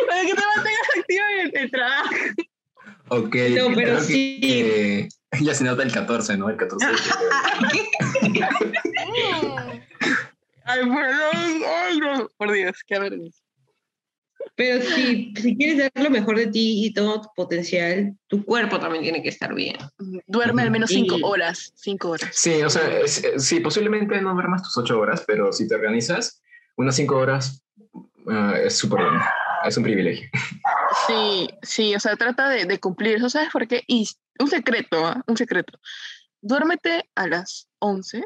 para 0.08 0.22
que 0.22 0.34
te 0.34 0.44
mantengas 0.56 0.88
activo 0.98 1.24
en 1.40 1.58
el, 1.58 1.72
trabajo. 1.72 2.10
Ok, 3.10 3.36
no, 3.58 3.76
pero 3.76 4.02
sí. 4.02 4.40
Que, 4.42 5.10
ya 5.42 5.54
se 5.54 5.64
nota 5.66 5.84
el 5.84 5.92
14, 5.92 6.38
¿no? 6.38 6.50
El 6.50 6.58
14 6.58 6.88
Ay, 10.68 10.80
perdón, 10.80 11.64
ay, 11.68 12.00
no, 12.00 12.28
por 12.38 12.52
Dios, 12.52 12.76
qué 12.88 12.98
vergüenza. 12.98 13.40
Pero 14.56 14.82
si, 14.82 15.34
si 15.36 15.58
quieres 15.58 15.78
dar 15.78 16.04
lo 16.04 16.10
mejor 16.10 16.38
de 16.38 16.48
ti 16.48 16.86
y 16.86 16.94
todo 16.94 17.22
tu 17.22 17.30
potencial, 17.36 18.16
tu 18.28 18.46
cuerpo 18.46 18.80
también 18.80 19.04
tiene 19.04 19.22
que 19.22 19.30
estar 19.30 19.54
bien. 19.54 19.76
Duerme 20.28 20.62
al 20.62 20.72
menos 20.72 20.90
cinco 20.90 21.18
horas, 21.24 21.74
cinco 21.76 22.12
horas. 22.12 22.30
Sí, 22.34 22.62
o 22.62 22.70
sea, 22.70 23.00
es, 23.00 23.24
sí, 23.38 23.60
posiblemente 23.60 24.22
no 24.22 24.34
duermas 24.34 24.64
tus 24.64 24.78
ocho 24.78 25.00
horas, 25.00 25.24
pero 25.28 25.52
si 25.52 25.68
te 25.68 25.76
organizas, 25.76 26.42
unas 26.78 26.96
cinco 26.96 27.18
horas 27.18 27.64
uh, 28.26 28.56
es 28.64 28.78
súper 28.78 29.04
bueno, 29.04 29.24
es 29.66 29.78
un 29.78 29.84
privilegio. 29.84 30.30
Sí, 31.08 31.50
sí, 31.62 31.96
o 31.96 32.00
sea, 32.00 32.16
trata 32.16 32.50
de, 32.50 32.66
de 32.66 32.80
cumplir 32.80 33.16
eso, 33.16 33.30
¿sabes 33.30 33.50
por 33.52 33.68
qué? 33.68 33.84
Y 33.88 34.08
un 34.40 34.48
secreto, 34.48 35.10
¿eh? 35.10 35.16
un 35.28 35.38
secreto. 35.38 35.80
Duérmete 36.42 37.10
a 37.16 37.28
las 37.28 37.68
11 37.80 38.24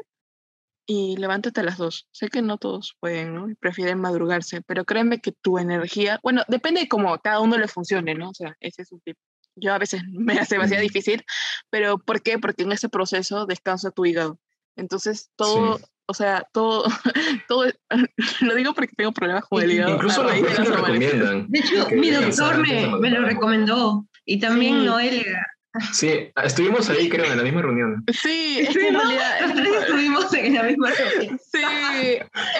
y 0.92 1.16
levántate 1.16 1.60
a 1.60 1.62
las 1.62 1.78
dos. 1.78 2.08
Sé 2.10 2.30
que 2.30 2.42
no 2.42 2.58
todos 2.58 2.96
pueden, 2.98 3.32
¿no? 3.32 3.46
Prefieren 3.60 4.00
madrugarse, 4.00 4.60
pero 4.62 4.84
créeme 4.84 5.20
que 5.20 5.30
tu 5.30 5.56
energía, 5.56 6.18
bueno, 6.20 6.42
depende 6.48 6.80
de 6.80 6.88
cómo 6.88 7.16
cada 7.20 7.38
uno 7.38 7.56
le 7.56 7.68
funcione, 7.68 8.16
¿no? 8.16 8.30
O 8.30 8.34
sea, 8.34 8.56
ese 8.58 8.82
es 8.82 8.90
un 8.90 9.00
tip. 9.00 9.16
Yo 9.54 9.72
a 9.72 9.78
veces 9.78 10.02
me 10.10 10.36
hace 10.36 10.56
demasiado 10.56 10.82
difícil, 10.82 11.24
pero 11.70 11.98
¿por 11.98 12.22
qué? 12.22 12.40
Porque 12.40 12.64
en 12.64 12.72
ese 12.72 12.88
proceso 12.88 13.46
descansa 13.46 13.92
tu 13.92 14.04
hígado. 14.04 14.40
Entonces, 14.74 15.30
todo, 15.36 15.78
sí. 15.78 15.84
o 16.06 16.14
sea, 16.14 16.44
todo, 16.52 16.82
todo, 17.48 17.66
lo 18.40 18.54
digo 18.56 18.74
porque 18.74 18.92
tengo 18.96 19.12
problemas 19.12 19.44
con 19.44 19.62
el 19.62 19.70
hígado. 19.70 19.94
Incluso 19.94 20.24
los 20.24 20.40
médicos 20.40 20.68
lo 20.70 20.76
recomiendan. 20.76 21.46
De 21.46 21.58
hecho, 21.60 21.88
mi 21.92 22.10
doctor 22.10 22.58
me, 22.58 22.88
me, 22.98 23.10
lo 23.10 23.24
recomendó 23.24 24.08
y 24.24 24.40
también 24.40 24.80
sí. 24.80 24.86
Noelia. 24.86 25.46
Sí, 25.92 26.30
estuvimos 26.42 26.88
ahí, 26.90 27.08
creo, 27.08 27.26
en 27.26 27.36
la 27.38 27.42
misma 27.44 27.62
reunión. 27.62 28.04
Sí, 28.12 28.58
es 28.60 28.76
que 28.76 28.88
en 28.88 28.94
realidad. 28.94 29.80
estuvimos 29.82 30.34
en 30.34 30.54
la 30.54 30.62
misma 30.64 30.90
reunión. 30.90 31.38
Sí, 31.52 31.60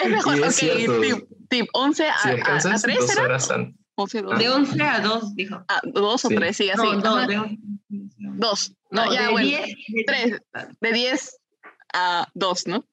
es 0.03 0.09
mejor. 0.09 0.39
Ok, 0.39 0.49
cierto. 0.51 1.01
tip, 1.01 1.27
tip 1.49 1.65
11 1.73 2.07
a, 2.07 2.17
Si 2.19 2.27
a, 2.29 2.31
a 2.31 2.35
descansas 2.35 2.81
3 2.83 2.97
dos 2.99 3.07
¿será? 3.09 3.23
horas 3.23 3.51
antes. 3.51 3.75
11, 3.95 4.21
2. 4.21 4.39
De 4.39 4.49
11 4.49 4.81
a 4.83 4.99
2, 5.01 5.35
dijo. 5.35 5.63
Ah, 5.67 5.81
2 5.83 6.25
o 6.25 6.27
Sí. 6.29 6.35
3, 6.35 6.55
sí, 6.57 6.69
así. 6.69 6.81
No, 7.03 7.17
Ajá. 7.17 7.27
de 7.27 7.37
11. 7.37 7.57
2. 7.89 8.73
No, 8.91 9.05
No, 9.05 9.13
ya, 9.13 9.23
de 9.25 9.31
bueno. 9.31 9.47
10. 9.47 9.69
3. 10.07 10.39
De 10.79 10.91
10 10.93 11.37
a 11.93 12.27
2, 12.33 12.67
¿no? 12.67 12.85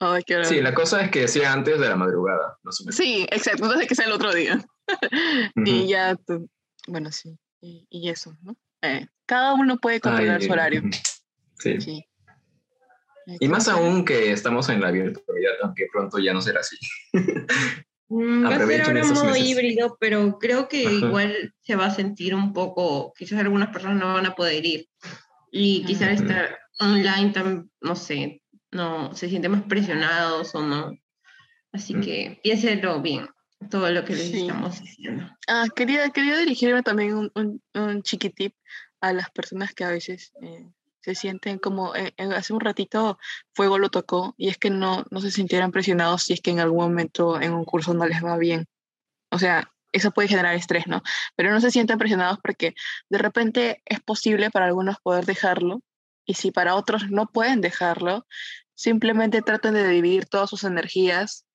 Ay, 0.00 0.22
qué 0.26 0.44
Sí, 0.44 0.60
la 0.60 0.74
cosa 0.74 1.02
es 1.02 1.10
que 1.10 1.28
sea 1.28 1.52
antes 1.52 1.78
de 1.78 1.88
la 1.88 1.96
madrugada. 1.96 2.58
Sí, 2.90 3.26
exacto. 3.30 3.64
Entonces 3.64 3.86
que 3.88 3.94
sea 3.94 4.06
el 4.06 4.12
otro 4.12 4.34
día. 4.34 4.58
Y 5.64 5.86
ya, 5.88 6.16
tú- 6.16 6.48
bueno, 6.88 7.10
sí. 7.12 7.36
Y, 7.60 7.86
y 7.90 8.08
eso, 8.10 8.36
¿no? 8.42 8.56
Eh, 8.82 9.06
cada 9.26 9.54
uno 9.54 9.78
puede 9.78 10.00
controlar 10.00 10.40
Ay, 10.40 10.46
su 10.46 10.52
horario. 10.52 10.82
Sí. 11.58 11.80
Sí. 11.80 12.04
Y 13.40 13.48
más 13.48 13.66
aún 13.68 14.04
que 14.04 14.30
estamos 14.30 14.68
en 14.68 14.80
la 14.80 14.90
virtualidad, 14.92 15.54
aunque 15.62 15.86
pronto 15.92 16.18
ya 16.18 16.32
no 16.32 16.40
será 16.40 16.60
así. 16.60 16.76
Mm, 18.08 18.44
Va 18.44 18.54
a 18.54 18.66
ser 18.68 18.82
ahora 18.82 19.04
modo 19.04 19.24
meses. 19.32 19.44
híbrido, 19.48 19.96
pero 19.98 20.38
creo 20.38 20.68
que 20.68 20.86
Ajá. 20.86 20.94
igual 20.94 21.52
se 21.62 21.74
va 21.74 21.86
a 21.86 21.90
sentir 21.90 22.36
un 22.36 22.52
poco, 22.52 23.12
quizás 23.16 23.40
algunas 23.40 23.70
personas 23.70 23.96
no 23.98 24.14
van 24.14 24.26
a 24.26 24.36
poder 24.36 24.64
ir. 24.64 24.88
Y 25.50 25.84
quizás 25.84 26.20
estar 26.20 26.56
online, 26.78 27.32
tam- 27.32 27.68
no 27.80 27.96
sé, 27.96 28.42
no 28.70 29.12
se 29.12 29.28
sienten 29.28 29.50
más 29.50 29.62
presionados 29.64 30.54
o 30.54 30.62
no. 30.64 30.92
Así 31.72 31.94
Mm. 31.96 32.00
que 32.00 32.40
piénsenlo 32.44 33.02
bien, 33.02 33.28
todo 33.70 33.90
lo 33.90 34.04
que 34.04 34.14
les 34.14 34.30
Sí. 34.30 34.42
estamos 34.42 34.80
diciendo. 34.82 35.30
Ah, 35.48 35.66
quería, 35.74 36.10
quería 36.10 36.36
dirigirme 36.38 36.82
también 36.82 37.14
un, 37.14 37.32
un, 37.34 37.62
un 37.74 38.02
chiquitip 38.02 38.54
a 39.00 39.12
las 39.12 39.30
personas 39.30 39.74
que 39.74 39.84
a 39.84 39.88
veces 39.90 40.32
eh, 40.42 40.68
se 41.00 41.14
sienten 41.14 41.58
como, 41.58 41.94
eh, 41.94 42.12
eh, 42.16 42.28
hace 42.34 42.52
un 42.52 42.60
ratito 42.60 43.18
Fuego 43.54 43.78
lo 43.78 43.88
tocó, 43.90 44.34
y 44.36 44.48
es 44.48 44.58
que 44.58 44.70
no, 44.70 45.04
no 45.10 45.20
se 45.20 45.30
sintieran 45.30 45.70
presionados 45.72 46.24
si 46.24 46.32
es 46.32 46.40
que 46.40 46.50
en 46.50 46.60
algún 46.60 46.84
momento 46.84 47.40
en 47.40 47.52
un 47.52 47.64
curso 47.64 47.94
no 47.94 48.06
les 48.06 48.22
va 48.24 48.36
bien. 48.36 48.66
O 49.30 49.38
sea, 49.38 49.72
eso 49.92 50.10
puede 50.10 50.28
generar 50.28 50.54
estrés, 50.54 50.86
¿no? 50.86 51.02
Pero 51.36 51.50
no 51.50 51.60
se 51.60 51.70
sientan 51.70 51.98
presionados 51.98 52.38
porque 52.42 52.74
de 53.08 53.18
repente 53.18 53.82
es 53.86 54.00
posible 54.00 54.50
para 54.50 54.66
algunos 54.66 54.98
poder 55.00 55.24
dejarlo, 55.24 55.82
y 56.26 56.34
si 56.34 56.50
para 56.50 56.74
otros 56.74 57.08
no 57.10 57.26
pueden 57.26 57.60
dejarlo, 57.60 58.26
simplemente 58.74 59.40
traten 59.40 59.74
de 59.74 59.88
dividir 59.88 60.26
todas 60.26 60.50
sus 60.50 60.64
energías 60.64 61.45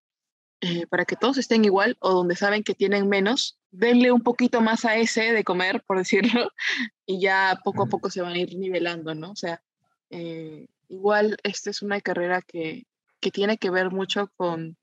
eh, 0.61 0.85
para 0.87 1.05
que 1.05 1.15
todos 1.15 1.39
estén 1.39 1.65
igual 1.65 1.97
o 1.99 2.11
donde 2.13 2.35
saben 2.35 2.63
que 2.63 2.75
tienen 2.75 3.09
menos, 3.09 3.57
denle 3.71 4.11
un 4.11 4.21
poquito 4.21 4.61
más 4.61 4.85
a 4.85 4.95
ese 4.95 5.33
de 5.33 5.43
comer, 5.43 5.83
por 5.87 5.97
decirlo, 5.97 6.51
y 7.05 7.19
ya 7.19 7.59
poco 7.63 7.83
a 7.83 7.87
poco 7.87 8.11
se 8.11 8.21
van 8.21 8.33
a 8.33 8.37
ir 8.37 8.55
nivelando, 8.55 9.15
¿no? 9.15 9.31
O 9.31 9.35
sea, 9.35 9.61
eh, 10.11 10.67
igual 10.87 11.37
esta 11.43 11.71
es 11.71 11.81
una 11.81 11.99
carrera 11.99 12.41
que, 12.41 12.85
que 13.19 13.31
tiene 13.31 13.57
que 13.57 13.71
ver 13.71 13.89
mucho 13.91 14.31
con, 14.37 14.77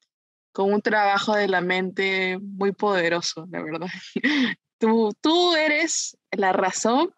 con 0.53 0.73
un 0.73 0.83
trabajo 0.83 1.37
de 1.37 1.47
la 1.47 1.61
mente 1.61 2.39
muy 2.41 2.73
poderoso, 2.73 3.47
la 3.51 3.63
verdad. 3.63 3.89
Tú, 4.81 5.13
tú 5.21 5.57
eres 5.57 6.17
la 6.31 6.53
razón 6.53 7.13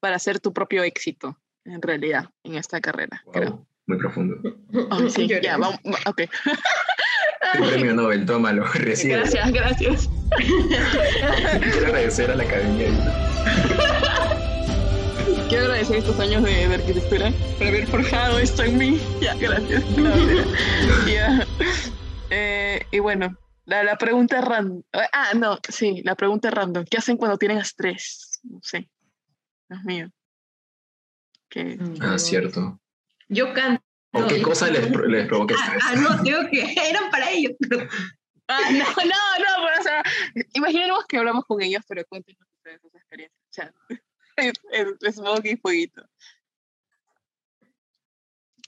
para 0.00 0.16
hacer 0.16 0.40
tu 0.40 0.54
propio 0.54 0.82
éxito, 0.82 1.38
en 1.64 1.82
realidad, 1.82 2.30
en 2.42 2.54
esta 2.54 2.80
carrera, 2.80 3.20
Wow, 3.26 3.32
creo. 3.34 3.66
Muy 3.86 3.98
profundo. 3.98 4.36
Oh, 4.90 5.08
sí, 5.10 5.28
ya, 5.42 5.58
vamos, 5.58 5.78
ok. 6.06 6.22
Tu 7.52 7.64
premio 7.68 7.94
Nobel, 7.94 8.24
tómalo, 8.26 8.64
recibe. 8.74 9.14
Gracias, 9.14 9.52
gracias. 9.52 10.10
Quiero 10.38 11.86
agradecer 11.86 12.30
a 12.30 12.36
la 12.36 12.44
academia. 12.44 12.88
Quiero 15.48 15.64
agradecer 15.64 15.96
estos 15.96 16.18
años 16.20 16.42
de, 16.44 16.68
de 16.68 16.74
arquitectura 16.74 17.32
por 17.58 17.66
haber 17.66 17.86
forjado 17.86 18.38
esto 18.38 18.62
en 18.62 18.78
mí. 18.78 19.00
Ya, 19.20 19.34
gracias. 19.34 19.84
No. 19.90 20.14
Ya. 21.06 21.46
Eh, 22.30 22.86
y 22.90 22.98
bueno, 23.00 23.36
la, 23.66 23.84
la 23.84 23.98
pregunta 23.98 24.40
random. 24.40 24.82
Ah, 24.92 25.32
no, 25.36 25.58
sí, 25.68 26.02
la 26.04 26.14
pregunta 26.14 26.50
random. 26.50 26.84
¿Qué 26.90 26.96
hacen 26.96 27.18
cuando 27.18 27.36
tienen 27.36 27.58
estrés? 27.58 28.40
No 28.44 28.60
sé. 28.62 28.88
Dios 29.68 29.84
mío. 29.84 30.10
¿Qué? 31.50 31.78
Ah, 32.00 32.18
cierto. 32.18 32.80
Yo 33.28 33.52
canto. 33.52 33.82
¿O 34.12 34.26
qué 34.26 34.42
cosa 34.42 34.68
les, 34.70 34.88
les 34.90 35.26
provoca 35.26 35.54
Ah, 35.58 35.64
estrés? 35.64 35.82
ah, 35.86 35.94
no, 35.96 36.22
digo 36.22 36.38
que 36.50 36.74
eran 36.88 37.10
para 37.10 37.30
ellos. 37.30 37.52
pero- 37.68 37.88
Ah, 38.48 38.68
no, 38.70 38.78
no, 38.78 39.04
no, 39.04 39.66
pero, 39.66 39.80
o 39.80 39.82
sea, 39.82 40.02
imaginemos 40.52 41.06
que 41.06 41.16
hablamos 41.16 41.46
con 41.46 41.62
ellos, 41.62 41.82
pero 41.88 42.04
cuéntenos 42.06 42.46
ustedes 42.56 42.80
sus 42.82 42.94
experiencias. 42.94 43.40
O 43.48 43.52
sea, 43.52 43.72
es, 44.36 45.20
y 45.44 45.56
fueguito. 45.56 46.04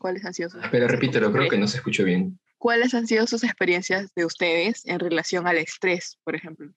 ¿Cuáles 0.01 0.25
han 0.25 0.33
sido 0.35 0.49
sus 0.51 0.63
Pero 0.71 0.89
repítelo, 0.89 1.31
creo 1.33 1.43
experiencias? 1.45 1.51
que 1.51 1.59
no 1.59 1.67
se 1.69 1.77
escuchó 1.79 2.05
bien. 2.05 2.39
¿Cuáles 2.57 2.95
han 2.95 3.07
sido 3.07 3.27
sus 3.27 3.45
experiencias 3.45 4.15
de 4.15 4.25
ustedes 4.25 4.87
en 4.87 4.99
relación 5.01 5.47
al 5.47 5.59
estrés, 5.59 6.19
por 6.25 6.35
ejemplo? 6.35 6.73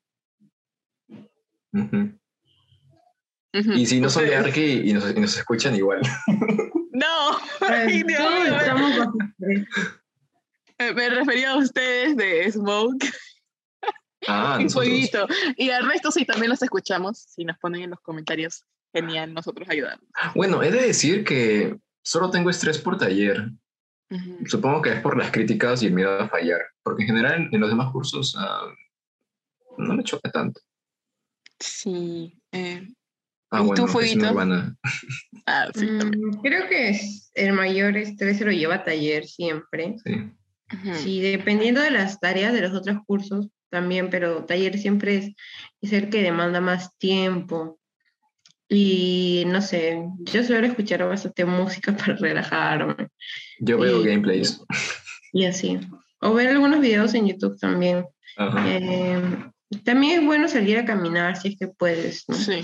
Y 3.54 3.86
si 3.86 4.00
no 4.02 4.10
son 4.10 4.26
de. 4.26 4.36
Arqui 4.36 4.90
y 4.90 4.94
nos, 4.94 5.10
y 5.16 5.20
nos 5.20 5.38
escuchan 5.38 5.76
igual. 5.76 6.02
No, 6.98 7.38
ay, 7.62 8.02
Dios 8.08 8.20
Todos 8.20 8.80
mío, 8.80 9.14
me- 10.96 11.10
refería 11.12 11.52
a 11.52 11.58
ustedes 11.58 12.18
de 12.18 12.52
Smoke 12.52 13.06
Ah, 14.28 14.58
y. 14.60 14.68
Fueguito. 14.68 15.28
Y 15.58 15.70
al 15.70 15.88
resto, 15.88 16.12
si 16.12 16.26
también 16.26 16.50
los 16.50 16.62
escuchamos, 16.64 17.20
si 17.20 17.46
nos 17.46 17.58
ponen 17.60 17.84
en 17.84 17.90
los 17.92 18.00
comentarios, 18.02 18.66
genial, 18.92 19.32
nosotros 19.34 19.70
ayudamos. 19.70 20.04
Bueno, 20.36 20.64
he 20.64 20.72
de 20.72 20.82
decir 20.88 21.24
que 21.24 21.78
solo 22.04 22.32
tengo 22.32 22.50
estrés 22.50 22.80
por 22.80 22.98
taller. 22.98 23.52
Supongo 24.48 24.82
que 24.82 24.94
es 24.94 25.02
por 25.02 25.18
las 25.18 25.30
críticas 25.32 25.84
y 25.84 25.88
el 25.88 25.94
miedo 25.94 26.20
a 26.20 26.28
fallar. 26.30 26.62
Porque 26.82 27.04
en 27.04 27.08
general 27.10 27.50
en 27.52 27.60
los 27.60 27.70
demás 27.70 27.92
cursos 27.92 28.36
ah, 28.40 28.66
no 29.78 29.94
me 29.94 30.04
choca 30.04 30.32
tanto. 30.32 30.62
Sí. 31.60 32.42
eh, 32.52 32.88
Ah, 33.50 33.60
¿Y 33.64 33.68
tú, 33.68 33.68
bueno, 33.68 33.88
Fueguito? 33.88 34.36
ah, 35.46 35.68
sí. 35.74 35.86
Mm, 35.86 36.42
Creo 36.42 36.68
que 36.68 36.90
es- 36.90 37.32
el 37.34 37.54
mayor 37.54 37.96
estrés 37.98 38.38
se 38.38 38.46
lo 38.46 38.52
lleva 38.52 38.76
a 38.76 38.84
taller 38.84 39.26
siempre. 39.26 39.96
Sí. 40.04 40.32
Sí, 40.96 41.22
dependiendo 41.22 41.80
de 41.82 41.92
las 41.92 42.20
tareas 42.20 42.52
de 42.54 42.60
los 42.62 42.74
otros 42.74 42.98
cursos 43.06 43.48
también, 43.70 44.10
pero 44.10 44.44
taller 44.44 44.78
siempre 44.78 45.16
es, 45.18 45.32
es 45.82 45.94
el 45.94 46.10
que 46.10 46.22
demanda 46.24 46.60
más 46.60 46.98
tiempo. 46.98 47.80
Y 48.70 49.44
no 49.48 49.62
sé, 49.62 50.04
yo 50.20 50.44
suelo 50.44 50.68
escuchar 50.68 51.08
bastante 51.08 51.46
música 51.46 51.96
para 51.98 52.16
relajarme 52.18 53.08
Yo 53.60 53.78
veo 53.80 54.02
Y- 54.02 54.08
gameplays. 54.08 54.62
y 55.32 55.46
así. 55.46 55.80
O 56.20 56.34
ver 56.34 56.50
algunos 56.50 56.82
videos 56.82 57.14
en 57.14 57.28
YouTube 57.28 57.58
también. 57.60 58.06
Ajá. 58.36 58.66
Eh, 58.68 59.22
también 59.86 60.20
es 60.20 60.26
bueno 60.26 60.48
salir 60.50 60.78
a 60.80 60.86
caminar 60.86 61.38
si 61.38 61.50
es 61.50 61.58
que 61.58 61.68
puedes, 61.70 62.26
¿no? 62.28 62.36
Sí. 62.36 62.62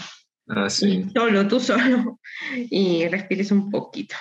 Ah, 0.48 0.70
sí. 0.70 1.06
solo, 1.14 1.48
tú 1.48 1.60
solo, 1.60 2.20
y 2.70 3.08
respires 3.08 3.52
un 3.52 3.70
poquito. 3.72 4.16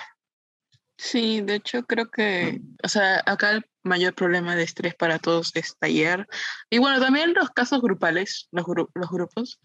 Sí, 0.97 1.41
de 1.41 1.55
hecho 1.55 1.83
creo 1.83 2.09
que, 2.09 2.61
o 2.81 2.87
sea, 2.87 3.21
acá 3.25 3.51
el 3.51 3.65
mayor 3.83 4.13
problema 4.13 4.55
de 4.55 4.63
estrés 4.63 4.95
para 4.95 5.19
todos 5.19 5.51
es 5.55 5.75
taller. 5.77 6.25
Y 6.69 6.77
bueno, 6.77 7.01
también 7.01 7.33
los 7.33 7.49
casos 7.49 7.81
grupales, 7.81 8.47
los, 8.51 8.65
gru- 8.65 8.89
los 8.93 9.09
grupos, 9.09 9.59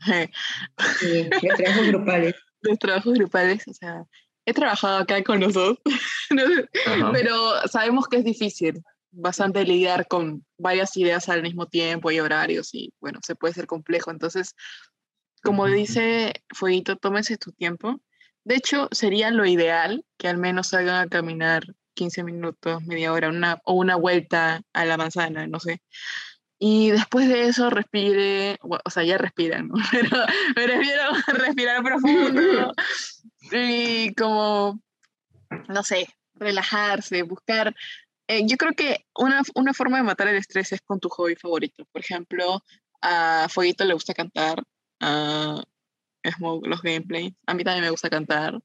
Sí, 0.98 1.30
los 1.42 1.56
trabajos 1.56 1.86
grupales. 1.86 2.34
los 2.62 2.78
trabajos 2.78 3.14
grupales, 3.14 3.68
o 3.68 3.72
sea, 3.72 4.02
he 4.46 4.52
trabajado 4.52 4.98
acá 4.98 5.22
con 5.22 5.40
sé, 6.46 6.68
Ajá. 6.86 7.12
pero 7.12 7.68
sabemos 7.68 8.08
que 8.08 8.16
es 8.16 8.24
difícil 8.24 8.82
bastante 9.10 9.62
lidiar 9.64 10.08
con 10.08 10.44
varias 10.58 10.96
ideas 10.96 11.28
al 11.28 11.42
mismo 11.42 11.66
tiempo 11.66 12.10
y 12.10 12.18
horarios 12.20 12.74
y 12.74 12.92
bueno, 13.00 13.20
se 13.22 13.36
puede 13.36 13.54
ser 13.54 13.66
complejo. 13.66 14.10
Entonces, 14.10 14.54
como 15.42 15.66
dice 15.66 16.32
Fueguito, 16.54 16.96
tómese 16.96 17.36
tu 17.36 17.52
tiempo. 17.52 18.00
De 18.44 18.56
hecho, 18.56 18.88
sería 18.92 19.30
lo 19.30 19.46
ideal 19.46 20.04
que 20.16 20.28
al 20.28 20.38
menos 20.38 20.68
salgan 20.68 20.96
a 20.96 21.08
caminar 21.08 21.64
15 21.94 22.24
minutos, 22.24 22.82
media 22.84 23.12
hora, 23.12 23.28
una, 23.28 23.60
o 23.64 23.74
una 23.74 23.96
vuelta 23.96 24.62
a 24.72 24.84
la 24.84 24.96
manzana, 24.96 25.46
no 25.46 25.60
sé. 25.60 25.82
Y 26.58 26.90
después 26.90 27.28
de 27.28 27.48
eso 27.48 27.70
respire, 27.70 28.58
o 28.62 28.90
sea, 28.90 29.04
ya 29.04 29.18
respiran, 29.18 29.68
¿no? 29.68 29.74
Pero 29.92 30.10
me 30.56 30.66
refiero 30.66 31.02
a 31.02 31.32
respirar 31.32 31.82
profundo 31.82 32.72
y 33.52 34.14
como, 34.14 34.80
no 35.68 35.82
sé, 35.82 36.08
relajarse, 36.34 37.22
buscar. 37.22 37.74
eh, 38.28 38.42
yo 38.46 38.56
creo 38.56 38.72
que 38.72 39.06
una, 39.14 39.42
una 39.54 39.74
forma 39.74 39.98
de 39.98 40.02
matar 40.04 40.28
el 40.28 40.36
estrés 40.36 40.72
es 40.72 40.80
con 40.82 41.00
tu 41.00 41.08
hobby 41.08 41.36
favorito. 41.36 41.84
Por 41.92 42.00
ejemplo, 42.02 42.62
a 43.02 43.46
Fueguito 43.50 43.84
le 43.84 43.94
gusta 43.94 44.14
cantar, 44.14 44.62
a 45.00 45.62
Smoke 46.36 46.66
los 46.66 46.82
gameplays. 46.82 47.34
A 47.46 47.54
mí 47.54 47.64
también 47.64 47.84
me 47.84 47.90
gusta 47.90 48.10
cantar 48.10 48.58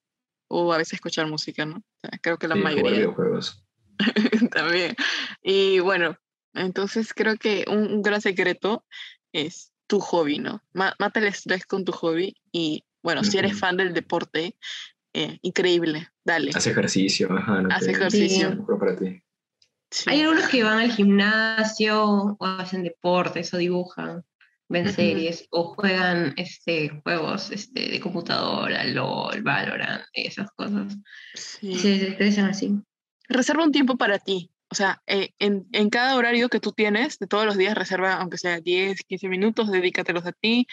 o 0.49 0.73
a 0.73 0.77
veces 0.77 0.93
escuchar 0.93 1.27
música, 1.27 1.65
¿no? 1.65 1.77
O 1.77 1.83
sea, 2.01 2.11
creo 2.21 2.37
que 2.37 2.47
la 2.47 2.55
Sí, 2.55 2.61
mayoría 2.61 2.91
videojuegos. 2.91 3.63
también. 4.51 4.95
Y 5.41 5.79
bueno, 5.79 6.17
entonces 6.53 7.13
creo 7.13 7.37
que 7.37 7.65
un, 7.67 7.91
un 7.91 8.01
gran 8.01 8.21
secreto 8.21 8.85
es 9.31 9.71
tu 9.87 9.99
hobby, 9.99 10.39
¿no? 10.39 10.61
Ma- 10.73 10.95
mata 10.99 11.19
el 11.19 11.27
estrés 11.27 11.65
con 11.65 11.85
tu 11.85 11.91
hobby 11.91 12.35
y 12.51 12.83
bueno, 13.01 13.23
si 13.23 13.37
eres 13.37 13.59
fan 13.59 13.75
del 13.77 13.93
deporte, 13.93 14.55
eh, 15.13 15.37
increíble, 15.41 16.09
dale. 16.23 16.51
Hace 16.55 16.71
ejercicio. 16.71 17.31
Ajá, 17.31 17.61
no 17.61 17.69
Haz 17.73 17.85
te- 17.85 17.91
ejercicio. 17.91 18.51
Sí. 18.51 18.57
para 18.79 18.95
ti. 18.95 19.21
Sí. 19.91 20.05
Hay 20.09 20.21
algunos 20.21 20.47
que 20.47 20.63
van 20.63 20.79
al 20.79 20.91
gimnasio 20.91 22.03
o 22.03 22.37
hacen 22.45 22.83
deportes 22.83 23.53
o 23.53 23.57
dibujan, 23.57 24.23
ven 24.69 24.91
series 24.91 25.47
o 25.51 25.75
juegan 25.75 26.33
este, 26.37 26.89
juegos 27.03 27.51
este, 27.51 27.89
de 27.89 27.99
computadora, 27.99 28.83
LOL, 28.85 29.41
Valorant, 29.41 30.03
esas 30.13 30.49
cosas. 30.51 30.97
Sí. 31.33 31.75
Se 31.75 31.89
desestresan 31.89 32.45
así. 32.45 32.79
Reserva 33.29 33.63
un 33.63 33.71
tiempo 33.71 33.97
para 33.97 34.19
ti. 34.19 34.49
O 34.69 34.75
sea, 34.75 35.01
eh, 35.05 35.29
en, 35.37 35.67
en 35.71 35.89
cada 35.89 36.15
horario 36.15 36.49
que 36.49 36.59
tú 36.59 36.71
tienes, 36.71 37.19
de 37.19 37.27
todos 37.27 37.45
los 37.45 37.57
días, 37.57 37.77
reserva, 37.77 38.15
aunque 38.15 38.37
sea 38.37 38.59
10, 38.59 39.01
15 39.03 39.27
minutos, 39.29 39.71
dedícatelos 39.71 40.25
a 40.25 40.31
ti, 40.31 40.65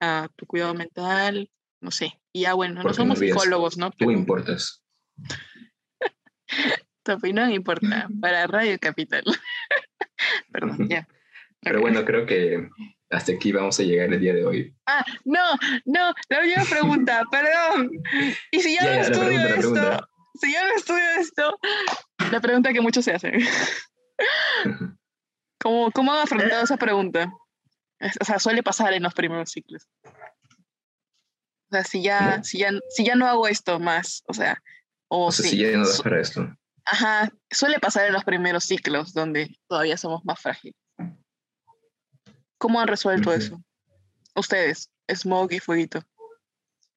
a 0.00 0.28
tu 0.36 0.46
cuidado 0.46 0.74
mental, 0.74 1.50
no 1.80 1.90
sé. 1.90 2.20
Y 2.32 2.42
ya 2.42 2.54
bueno, 2.54 2.76
no 2.76 2.82
Porque 2.82 2.98
no 2.98 3.02
somos 3.02 3.18
psicólogos, 3.18 3.76
¿no? 3.76 3.90
Tú 3.90 4.10
importas. 4.10 4.82
tu 7.02 7.12
opinión 7.12 7.50
importa 7.52 8.08
para 8.20 8.46
Radio 8.46 8.78
Capital. 8.78 9.24
Perdón, 10.52 10.88
ya. 10.88 11.08
Pero 11.60 11.80
bueno, 11.80 12.04
creo 12.04 12.26
que 12.26 12.68
hasta 13.10 13.32
aquí 13.32 13.52
vamos 13.52 13.78
a 13.80 13.82
llegar 13.82 14.12
el 14.12 14.20
día 14.20 14.32
de 14.32 14.44
hoy. 14.44 14.74
Ah, 14.86 15.04
no, 15.24 15.56
no, 15.84 16.12
la 16.28 16.40
última 16.40 16.64
pregunta, 16.64 17.22
perdón. 17.30 17.90
Y 18.50 18.60
si 18.60 18.74
ya, 18.74 18.84
Ya, 18.84 18.88
no 18.88 18.94
ya, 18.94 19.00
estudio 19.02 19.42
pregunta, 19.56 19.92
esto, 19.94 20.08
si 20.40 20.52
ya 20.52 20.64
no 20.64 20.74
estudio 20.76 21.10
esto, 21.18 21.58
la 22.30 22.40
pregunta 22.40 22.72
que 22.72 22.80
muchos 22.80 23.04
se 23.04 23.12
hacen. 23.12 23.40
¿Cómo, 25.60 25.90
cómo 25.90 26.12
han 26.12 26.20
afrontado 26.20 26.62
esa 26.62 26.76
pregunta? 26.76 27.32
O 28.20 28.24
sea, 28.24 28.38
suele 28.38 28.62
pasar 28.62 28.94
en 28.94 29.02
los 29.02 29.12
primeros 29.12 29.50
ciclos. 29.50 29.86
O 30.04 31.72
sea, 31.72 31.84
si 31.84 32.02
ya, 32.02 32.32
¿Cómo? 32.32 32.44
si 32.44 32.58
ya, 32.58 32.70
si 32.88 33.04
ya 33.04 33.14
no 33.14 33.26
hago 33.26 33.46
esto 33.46 33.78
más, 33.78 34.22
o 34.26 34.32
sea, 34.32 34.62
o, 35.08 35.26
O 35.26 35.32
sea, 35.32 35.44
si, 35.44 35.50
si 35.50 35.58
ya 35.58 35.76
no 35.76 35.86
das 35.86 36.00
para 36.00 36.20
esto. 36.20 36.56
ajá, 36.84 37.30
suele 37.50 37.78
pasar 37.78 38.06
en 38.06 38.12
los 38.12 38.24
primeros 38.24 38.64
ciclos 38.64 39.12
donde 39.12 39.54
todavía 39.68 39.96
somos 39.96 40.24
más 40.24 40.40
frágiles. 40.40 40.76
¿Cómo 42.60 42.78
han 42.78 42.88
resuelto 42.88 43.32
eso? 43.32 43.58
Ustedes, 44.36 44.90
Smoke 45.10 45.54
y 45.54 45.60
Fueguito. 45.60 46.02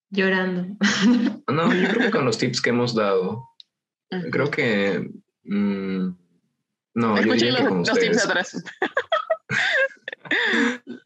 Llorando. 0.10 0.76
No, 1.48 1.74
yo 1.74 1.90
creo 1.90 2.06
que 2.06 2.12
con 2.12 2.26
los 2.26 2.38
tips 2.38 2.62
que 2.62 2.72
hemos 2.72 2.94
dado, 2.94 3.48
creo 4.32 4.52
que... 4.52 5.10
mm, 5.44 6.08
no, 6.96 7.16
yo 7.16 7.22
Escuchen 7.22 7.38
diría 7.38 7.58
que 7.58 7.64
los, 7.64 7.70
con 7.70 7.78
los 7.80 7.94
tips 7.94 8.26
atrás. 8.26 8.64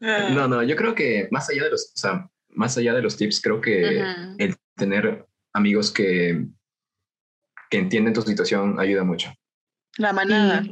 No, 0.00 0.48
no, 0.48 0.62
yo 0.62 0.74
creo 0.74 0.94
que 0.94 1.28
más 1.30 1.50
allá 1.50 1.64
de 1.64 1.70
los, 1.70 1.92
o 1.94 1.98
sea, 1.98 2.30
más 2.48 2.78
allá 2.78 2.94
de 2.94 3.02
los 3.02 3.16
tips, 3.16 3.42
creo 3.42 3.60
que 3.60 4.02
el 4.38 4.56
tener 4.74 5.26
amigos 5.52 5.92
que, 5.92 6.46
que 7.68 7.78
entienden 7.78 8.14
tu 8.14 8.22
situación 8.22 8.80
ayuda 8.80 9.04
mucho. 9.04 9.32
La 9.98 10.12
manada, 10.12 10.64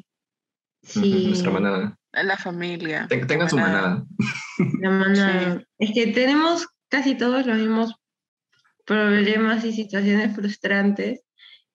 Sí, 0.82 1.26
Nuestra 1.26 1.50
manada. 1.50 1.98
La 2.22 2.36
familia. 2.36 3.06
Ten- 3.08 3.26
tengan 3.26 3.48
su 3.50 3.56
manada. 3.58 4.04
la 4.80 4.90
manada. 4.90 5.62
Es 5.78 5.90
que 5.92 6.08
tenemos 6.08 6.66
casi 6.88 7.16
todos 7.16 7.46
los 7.46 7.58
mismos 7.58 7.94
problemas 8.84 9.64
y 9.64 9.72
situaciones 9.72 10.34
frustrantes 10.34 11.22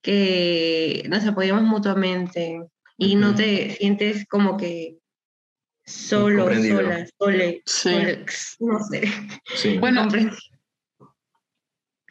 que 0.01 1.04
nos 1.10 1.25
apoyamos 1.25 1.63
mutuamente 1.63 2.60
y 2.97 3.15
no 3.15 3.36
te 3.36 3.71
sientes 3.71 4.25
como 4.27 4.58
que 4.58 4.97
solo, 5.86 6.45
sola, 6.54 7.06
sole, 7.19 7.63
no 8.60 8.80
sé. 8.80 9.12
Bueno, 9.80 10.08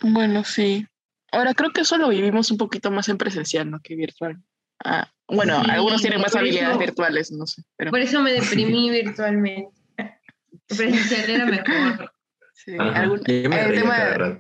bueno, 0.03 0.45
sí. 0.45 0.87
Ahora 1.33 1.55
creo 1.55 1.71
que 1.71 1.83
eso 1.83 1.97
lo 1.97 2.09
vivimos 2.09 2.51
un 2.51 2.57
poquito 2.59 2.91
más 2.91 3.09
en 3.09 3.19
presencial, 3.19 3.71
¿no? 3.71 3.81
Que 3.81 3.95
virtual. 3.95 4.43
Ah, 4.85 5.09
bueno, 5.33 5.63
algunos 5.69 6.01
tienen 6.01 6.21
más 6.21 6.35
habilidades 6.35 6.79
virtuales, 6.79 7.33
no 7.33 7.47
sé. 7.47 7.63
Pero... 7.77 7.91
Por 7.91 8.01
eso 8.01 8.21
me 8.21 8.33
deprimí 8.33 8.91
virtualmente. 8.91 9.71
Presencial 10.69 11.31
era 11.31 11.47
mejor. 11.47 12.13
Sí, 12.55 12.77
algún, 12.79 13.23
el 13.27 13.45
tema, 13.45 14.39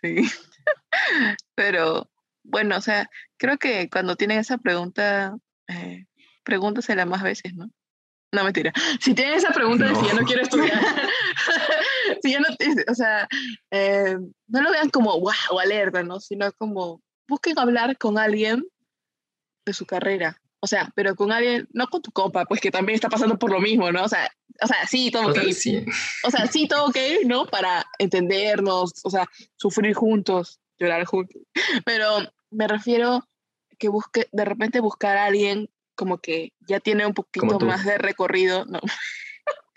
Sí. 0.00 0.22
Pero 1.54 2.10
bueno, 2.42 2.76
o 2.76 2.80
sea, 2.80 3.08
creo 3.36 3.58
que 3.58 3.88
cuando 3.90 4.16
tienen 4.16 4.38
esa 4.38 4.58
pregunta, 4.58 5.36
eh, 5.68 6.06
pregúntasela 6.42 7.04
más 7.04 7.22
veces, 7.22 7.54
¿no? 7.54 7.70
No, 8.32 8.44
mentira. 8.44 8.72
Si 9.00 9.14
tienen 9.14 9.34
esa 9.34 9.50
pregunta 9.50 9.86
de 9.86 9.94
si 9.94 10.06
ya 10.06 10.14
no 10.14 10.26
quiero 10.26 10.42
estudiar, 10.42 10.80
si 12.22 12.32
ya 12.32 12.40
no, 12.40 12.46
o 12.88 12.94
sea, 12.94 13.28
eh, 13.70 14.16
no 14.48 14.62
lo 14.62 14.70
vean 14.70 14.90
como 14.90 15.18
wow, 15.20 15.60
alerta, 15.60 16.02
¿no? 16.02 16.20
Sino 16.20 16.50
como 16.52 17.02
busquen 17.28 17.58
hablar 17.58 17.96
con 17.98 18.18
alguien 18.18 18.64
de 19.70 19.74
su 19.74 19.86
carrera. 19.86 20.40
O 20.60 20.66
sea, 20.66 20.92
pero 20.94 21.16
con 21.16 21.32
alguien, 21.32 21.66
no 21.72 21.86
con 21.88 22.02
tu 22.02 22.10
copa, 22.12 22.44
pues 22.44 22.60
que 22.60 22.70
también 22.70 22.94
está 22.94 23.08
pasando 23.08 23.38
por 23.38 23.50
lo 23.50 23.60
mismo, 23.60 23.90
¿no? 23.90 24.04
O 24.04 24.08
sea, 24.08 24.30
o 24.60 24.66
sea 24.66 24.86
sí, 24.86 25.10
todo 25.10 25.30
ok. 25.30 25.38
Sí. 25.52 25.84
O 26.22 26.30
sea, 26.30 26.46
sí, 26.46 26.68
todo 26.68 26.86
ok, 26.86 26.96
¿no? 27.24 27.46
Para 27.46 27.86
entendernos, 27.98 28.92
o 29.04 29.10
sea, 29.10 29.26
sufrir 29.56 29.94
juntos, 29.94 30.60
llorar 30.78 31.04
juntos. 31.06 31.42
Pero 31.84 32.18
me 32.50 32.68
refiero 32.68 33.26
que 33.78 33.88
busque, 33.88 34.28
de 34.32 34.44
repente 34.44 34.80
buscar 34.80 35.16
a 35.16 35.24
alguien 35.24 35.70
como 35.94 36.18
que 36.18 36.52
ya 36.60 36.80
tiene 36.80 37.06
un 37.06 37.14
poquito 37.14 37.58
más 37.60 37.84
de 37.84 37.96
recorrido, 37.98 38.66
¿no? 38.66 38.80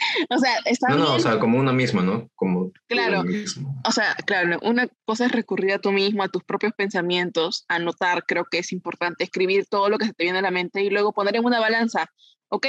o 0.29 0.37
sea, 0.37 0.55
está 0.65 0.89
no, 0.89 0.95
bien. 0.95 1.07
No, 1.07 1.15
o 1.15 1.19
sea, 1.19 1.39
como 1.39 1.57
uno 1.57 1.73
mismo, 1.73 2.01
¿no? 2.01 2.29
Como 2.35 2.71
claro. 2.87 3.23
O 3.85 3.91
sea, 3.91 4.15
claro, 4.25 4.59
una 4.61 4.87
cosa 5.05 5.25
es 5.25 5.31
recurrir 5.31 5.73
a 5.73 5.79
tú 5.79 5.91
mismo, 5.91 6.23
a 6.23 6.29
tus 6.29 6.43
propios 6.43 6.73
pensamientos, 6.73 7.65
anotar, 7.67 8.25
creo 8.25 8.45
que 8.49 8.59
es 8.59 8.71
importante, 8.71 9.23
escribir 9.23 9.65
todo 9.67 9.89
lo 9.89 9.97
que 9.97 10.05
se 10.05 10.13
te 10.13 10.23
viene 10.23 10.39
a 10.39 10.43
la 10.43 10.51
mente 10.51 10.83
y 10.83 10.89
luego 10.89 11.13
poner 11.13 11.35
en 11.35 11.45
una 11.45 11.59
balanza, 11.59 12.07
ok, 12.49 12.67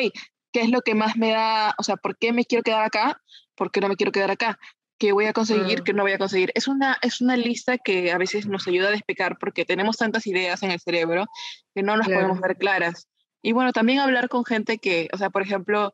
¿qué 0.53 0.61
es 0.61 0.70
lo 0.70 0.83
que 0.83 0.94
más 0.94 1.16
me 1.16 1.31
da, 1.31 1.75
o 1.79 1.83
sea, 1.83 1.97
por 1.97 2.16
qué 2.16 2.33
me 2.33 2.44
quiero 2.44 2.62
quedar 2.62 2.85
acá? 2.85 3.20
¿Por 3.55 3.70
qué 3.70 3.81
no 3.81 3.88
me 3.88 3.97
quiero 3.97 4.12
quedar 4.12 4.31
acá? 4.31 4.59
¿Qué 4.99 5.12
voy 5.12 5.27
a 5.27 5.33
conseguir? 5.33 5.83
¿Qué 5.83 5.92
no 5.92 6.03
voy 6.03 6.12
a 6.12 6.18
conseguir? 6.18 6.53
Es 6.55 6.68
una, 6.68 6.97
es 7.03 7.20
una 7.20 7.37
lista 7.37 7.79
que 7.79 8.12
a 8.12 8.18
veces 8.18 8.47
nos 8.47 8.66
ayuda 8.68 8.88
a 8.88 8.92
despecar 8.92 9.38
porque 9.38 9.64
tenemos 9.64 9.97
tantas 9.97 10.27
ideas 10.27 10.62
en 10.62 10.70
el 10.70 10.81
cerebro 10.81 11.27
que 11.75 11.83
no 11.83 11.97
las 11.97 12.09
podemos 12.09 12.40
ver 12.40 12.57
claras. 12.57 13.09
Y 13.42 13.53
bueno, 13.53 13.73
también 13.73 13.99
hablar 13.99 14.29
con 14.29 14.44
gente 14.44 14.79
que, 14.79 15.09
o 15.12 15.18
sea, 15.18 15.31
por 15.31 15.42
ejemplo, 15.42 15.92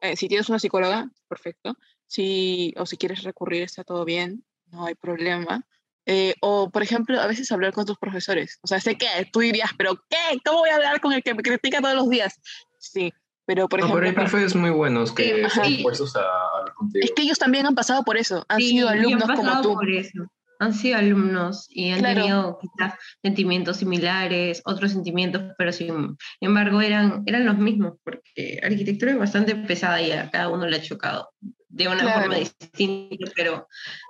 eh, 0.00 0.16
si 0.16 0.28
tienes 0.28 0.48
una 0.48 0.58
psicóloga, 0.58 1.10
perfecto. 1.28 1.76
Si, 2.06 2.74
o 2.76 2.86
si 2.86 2.96
quieres 2.96 3.22
recurrir, 3.22 3.62
está 3.62 3.84
todo 3.84 4.04
bien, 4.04 4.44
no 4.66 4.86
hay 4.86 4.94
problema. 4.94 5.66
Eh, 6.06 6.34
o, 6.40 6.70
por 6.70 6.82
ejemplo, 6.82 7.20
a 7.20 7.26
veces 7.26 7.52
hablar 7.52 7.72
con 7.72 7.84
tus 7.84 7.98
profesores. 7.98 8.58
O 8.62 8.66
sea, 8.66 8.80
sé 8.80 8.96
que 8.96 9.06
tú 9.32 9.40
dirías, 9.40 9.70
pero 9.76 9.96
¿qué? 10.08 10.40
¿Cómo 10.44 10.60
voy 10.60 10.70
a 10.70 10.76
hablar 10.76 11.00
con 11.00 11.12
el 11.12 11.22
que 11.22 11.34
me 11.34 11.42
critica 11.42 11.80
todos 11.80 11.94
los 11.94 12.08
días? 12.08 12.40
Sí, 12.78 13.12
pero 13.44 13.68
por 13.68 13.80
ejemplo... 13.80 13.96
pero 13.96 14.08
hay 14.08 14.14
profesores 14.14 14.54
muy 14.54 14.70
buenos 14.70 15.12
que 15.12 15.42
están 15.42 15.68
dispuestos 15.68 16.16
a 16.16 16.20
hablar 16.58 16.74
contigo. 16.74 17.04
Es 17.04 17.12
que 17.12 17.22
ellos 17.22 17.38
también 17.38 17.66
han 17.66 17.74
pasado 17.74 18.02
por 18.02 18.16
eso, 18.16 18.44
han 18.48 18.58
sido 18.58 18.88
alumnos 18.88 19.28
como 19.36 19.60
tú. 19.60 19.74
Por 19.74 19.90
eso 19.90 20.30
han 20.60 20.74
sido 20.74 20.98
alumnos 20.98 21.66
y 21.70 21.90
han 21.90 22.02
tenido 22.02 22.58
quizás 22.60 22.94
sentimientos 23.22 23.78
similares, 23.78 24.60
otros 24.66 24.92
sentimientos, 24.92 25.42
pero 25.56 25.72
sin 25.72 26.18
embargo 26.40 26.82
eran, 26.82 27.22
eran 27.24 27.46
los 27.46 27.56
mismos, 27.56 27.94
porque 28.04 28.60
arquitectura 28.62 29.12
es 29.12 29.18
bastante 29.18 29.56
pesada 29.56 30.02
y 30.02 30.12
a 30.12 30.30
cada 30.30 30.50
uno 30.50 30.66
le 30.66 30.76
ha 30.76 30.82
chocado 30.82 31.30
de 31.40 31.88
una 31.88 32.12
forma 32.12 32.36
distinta, 32.36 33.30
pero 33.34 33.66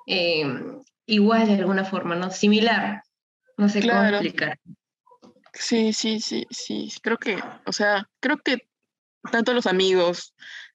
eh, 0.08 0.44
igual 1.06 1.46
de 1.46 1.54
alguna 1.54 1.84
forma, 1.84 2.16
¿no? 2.16 2.32
Similar, 2.32 3.00
no 3.56 3.68
sé 3.68 3.80
cómo 3.80 4.02
explicar. 4.02 4.58
Sí, 5.52 5.92
sí, 5.92 6.20
sí, 6.20 6.46
sí, 6.50 6.92
creo 7.00 7.18
que, 7.18 7.38
o 7.64 7.72
sea, 7.72 8.08
creo 8.18 8.38
que 8.38 8.68
tanto 9.30 9.54
los 9.54 9.66
amigos, 9.66 10.34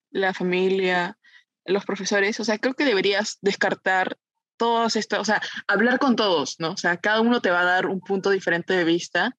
la 0.10 0.34
familia, 0.34 1.18
los 1.66 1.84
profesores, 1.84 2.40
o 2.40 2.46
sea, 2.46 2.60
creo 2.60 2.76
que 2.76 2.86
deberías 2.86 3.40
descartar 3.42 4.18
todos 4.58 4.96
estos, 4.96 5.20
o 5.20 5.26
sea, 5.26 5.42
hablar 5.68 6.00
con 6.00 6.16
todos, 6.16 6.56
¿no? 6.60 6.72
O 6.72 6.78
sea, 6.78 6.98
cada 6.98 7.22
uno 7.22 7.42
te 7.42 7.52
va 7.52 7.62
a 7.62 7.66
dar 7.66 7.88
un 7.88 8.00
punto 8.00 8.30
diferente 8.30 8.74
de 8.74 8.84
vista 8.84 9.36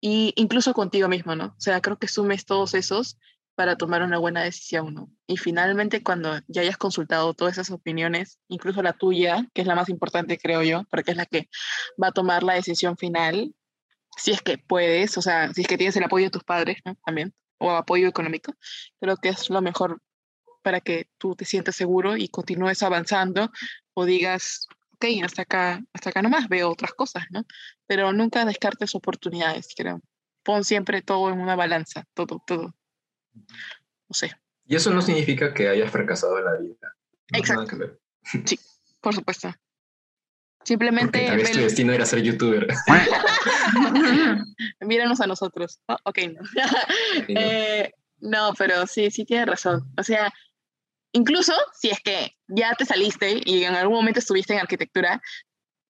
y 0.00 0.32
incluso 0.36 0.72
contigo 0.72 1.08
mismo, 1.08 1.34
¿no? 1.36 1.46
O 1.46 1.60
sea, 1.60 1.80
creo 1.80 1.98
que 1.98 2.08
sumes 2.08 2.44
todos 2.44 2.74
esos 2.74 3.18
para 3.54 3.76
tomar 3.76 4.02
una 4.02 4.18
buena 4.18 4.42
decisión, 4.42 4.94
¿no? 4.94 5.10
Y 5.26 5.36
finalmente, 5.36 6.02
cuando 6.02 6.38
ya 6.48 6.62
hayas 6.62 6.78
consultado 6.78 7.34
todas 7.34 7.54
esas 7.54 7.70
opiniones, 7.70 8.38
incluso 8.48 8.82
la 8.82 8.94
tuya, 8.94 9.46
que 9.52 9.60
es 9.60 9.66
la 9.66 9.74
más 9.74 9.90
importante, 9.90 10.38
creo 10.38 10.62
yo, 10.62 10.84
porque 10.90 11.10
es 11.10 11.16
la 11.16 11.26
que 11.26 11.50
va 12.02 12.08
a 12.08 12.12
tomar 12.12 12.42
la 12.42 12.54
decisión 12.54 12.96
final, 12.96 13.54
si 14.16 14.30
es 14.30 14.40
que 14.42 14.58
puedes, 14.58 15.18
o 15.18 15.22
sea, 15.22 15.52
si 15.52 15.62
es 15.62 15.66
que 15.66 15.76
tienes 15.76 15.96
el 15.96 16.04
apoyo 16.04 16.26
de 16.26 16.30
tus 16.30 16.44
padres, 16.44 16.78
¿no? 16.84 16.96
También, 17.04 17.34
o 17.58 17.70
apoyo 17.70 18.08
económico, 18.08 18.54
creo 18.98 19.16
que 19.18 19.28
es 19.28 19.50
lo 19.50 19.60
mejor 19.60 20.00
para 20.62 20.80
que 20.80 21.08
tú 21.18 21.34
te 21.36 21.44
sientas 21.44 21.76
seguro 21.76 22.16
y 22.16 22.28
continúes 22.28 22.82
avanzando 22.82 23.50
o 24.00 24.06
digas, 24.06 24.66
ok, 24.94 25.04
hasta 25.24 25.42
acá, 25.42 25.82
hasta 25.92 26.10
acá 26.10 26.22
nomás 26.22 26.48
veo 26.48 26.70
otras 26.70 26.92
cosas, 26.92 27.24
¿no? 27.30 27.44
Pero 27.86 28.12
nunca 28.12 28.44
descartes 28.44 28.94
oportunidades, 28.94 29.68
creo. 29.76 30.00
Pon 30.42 30.64
siempre 30.64 31.02
todo 31.02 31.30
en 31.30 31.40
una 31.40 31.54
balanza, 31.54 32.04
todo, 32.14 32.42
todo. 32.46 32.74
No 33.34 34.14
sé. 34.14 34.32
Y 34.66 34.76
eso 34.76 34.90
no 34.90 35.02
significa 35.02 35.52
que 35.52 35.68
hayas 35.68 35.90
fracasado 35.90 36.38
en 36.38 36.44
la 36.44 36.56
vida. 36.58 36.94
Exacto. 37.32 37.76
Sí, 38.44 38.58
por 39.00 39.14
supuesto. 39.14 39.52
Simplemente. 40.64 41.26
Porque 41.28 41.52
tu 41.52 41.58
destino 41.58 41.92
era 41.92 42.06
ser 42.06 42.22
youtuber. 42.22 42.66
Míranos 44.80 45.20
a 45.20 45.26
nosotros. 45.26 45.80
ok, 46.04 46.18
no. 46.34 46.40
Eh, 47.28 47.92
no, 48.20 48.52
pero 48.56 48.86
sí, 48.86 49.10
sí 49.10 49.24
tiene 49.24 49.46
razón. 49.46 49.90
O 49.96 50.02
sea, 50.02 50.32
incluso 51.12 51.52
si 51.72 51.90
es 51.90 52.00
que 52.00 52.36
ya 52.48 52.74
te 52.74 52.84
saliste 52.84 53.40
y 53.44 53.64
en 53.64 53.74
algún 53.74 53.96
momento 53.96 54.20
estuviste 54.20 54.52
en 54.52 54.60
arquitectura, 54.60 55.20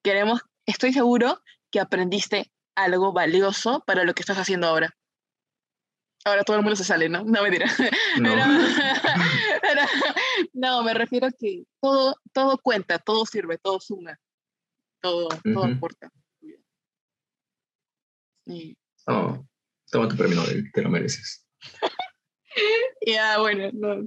queremos, 0.03 0.41
estoy 0.67 0.93
seguro 0.93 1.43
que 1.71 1.81
aprendiste 1.81 2.51
algo 2.75 3.13
valioso 3.13 3.83
para 3.87 4.05
lo 4.05 4.15
que 4.15 4.23
estás 4.23 4.39
haciendo 4.39 4.67
ahora. 4.67 4.97
Ahora 6.25 6.45
todo 6.45 6.57
el 6.57 6.63
mundo 6.63 6.77
se 6.77 6.85
sale, 6.85 7.09
¿no? 7.09 7.25
No 7.25 7.43
me 7.43 7.51
dirá. 7.51 7.67
No. 8.21 8.35
no, 10.53 10.83
me 10.83 10.93
refiero 10.95 11.29
a 11.29 11.31
que 11.31 11.65
todo, 11.81 12.17
todo 12.33 12.59
cuenta, 12.59 12.99
todo 12.99 13.25
sirve, 13.25 13.57
todo 13.57 13.81
suma, 13.81 14.19
todo, 15.01 15.29
todo 15.43 15.65
aporta. 15.65 16.11
Oh, 19.07 19.47
toma 19.91 20.09
tu 20.09 20.17
premio, 20.17 20.43
te 20.73 20.83
lo 20.83 20.91
mereces. 20.91 21.47
ya, 23.07 23.39
bueno, 23.39 23.71
no, 23.73 24.07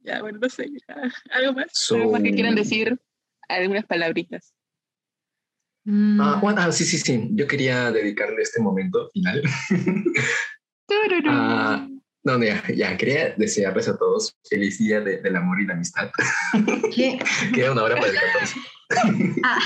ya, 0.00 0.20
bueno, 0.20 0.38
no 0.40 0.48
sé. 0.48 0.66
¿Algo 1.30 1.52
más? 1.54 1.90
¿Algo 1.90 2.12
más 2.12 2.22
que 2.22 2.32
quieran 2.32 2.54
decir? 2.54 2.98
Algunas 3.48 3.84
palabritas. 3.86 4.54
Ah, 6.18 6.38
bueno, 6.40 6.60
ah, 6.60 6.72
sí, 6.72 6.84
sí, 6.84 6.98
sí. 6.98 7.28
Yo 7.32 7.46
quería 7.46 7.90
dedicarle 7.90 8.42
este 8.42 8.60
momento 8.60 9.08
final. 9.12 9.42
ah, 11.26 11.88
no, 12.22 12.42
ya, 12.42 12.62
ya, 12.74 12.96
quería 12.96 13.34
desearles 13.36 13.88
a 13.88 13.96
todos 13.96 14.36
feliz 14.48 14.78
día 14.78 15.00
del 15.00 15.36
amor 15.36 15.60
y 15.60 15.66
la 15.66 15.74
amistad. 15.74 16.10
¿Qué? 16.94 17.18
Queda 17.54 17.72
una 17.72 17.82
hora 17.82 17.96
para 17.96 18.08
el 18.08 18.14
14. 18.14 18.60
ah. 19.42 19.58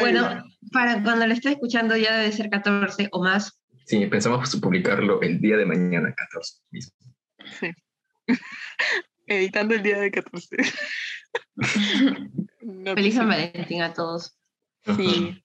Bueno, 0.00 0.44
para 0.72 1.02
cuando 1.02 1.26
lo 1.26 1.32
esté 1.32 1.52
escuchando 1.52 1.96
ya 1.96 2.18
debe 2.18 2.32
ser 2.32 2.50
14 2.50 3.08
o 3.12 3.22
más. 3.22 3.58
Sí, 3.86 4.04
pensamos 4.06 4.54
publicarlo 4.56 5.22
el 5.22 5.40
día 5.40 5.56
de 5.56 5.66
mañana, 5.66 6.12
14 6.14 6.54
mismo. 6.70 6.92
Sí. 7.60 7.70
Editando 9.26 9.74
el 9.74 9.82
día 9.82 9.98
de 9.98 10.10
14. 10.10 10.56
Feliz 12.94 13.14
San 13.14 13.28
Valentín 13.28 13.82
a 13.82 13.92
todos. 13.92 14.36
Sí. 14.96 15.42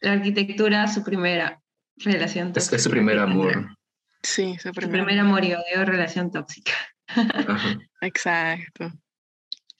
La 0.00 0.12
arquitectura, 0.12 0.88
su 0.88 1.04
primera 1.04 1.60
relación 1.96 2.52
tóxica. 2.52 2.76
Es, 2.76 2.82
su 2.82 2.90
primer 2.90 3.18
amor. 3.18 3.76
Sí, 4.22 4.56
su 4.58 4.72
primer, 4.72 5.18
amor 5.18 5.44
y 5.44 5.54
odio, 5.54 5.84
relación 5.84 6.30
tóxica. 6.30 6.72
Exacto. 8.00 8.92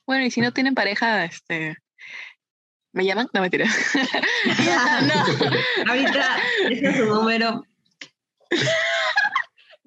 Bueno, 0.06 0.26
y 0.26 0.30
si 0.30 0.40
no 0.40 0.52
tienen 0.52 0.74
pareja, 0.74 1.24
este. 1.24 1.76
¿Me 2.92 3.04
llaman? 3.04 3.28
No, 3.32 3.40
mentira. 3.40 3.66
no. 5.86 5.90
Ahorita, 5.90 6.36
ese 6.68 6.88
es 6.88 6.96
su 6.96 7.04
número. 7.06 7.64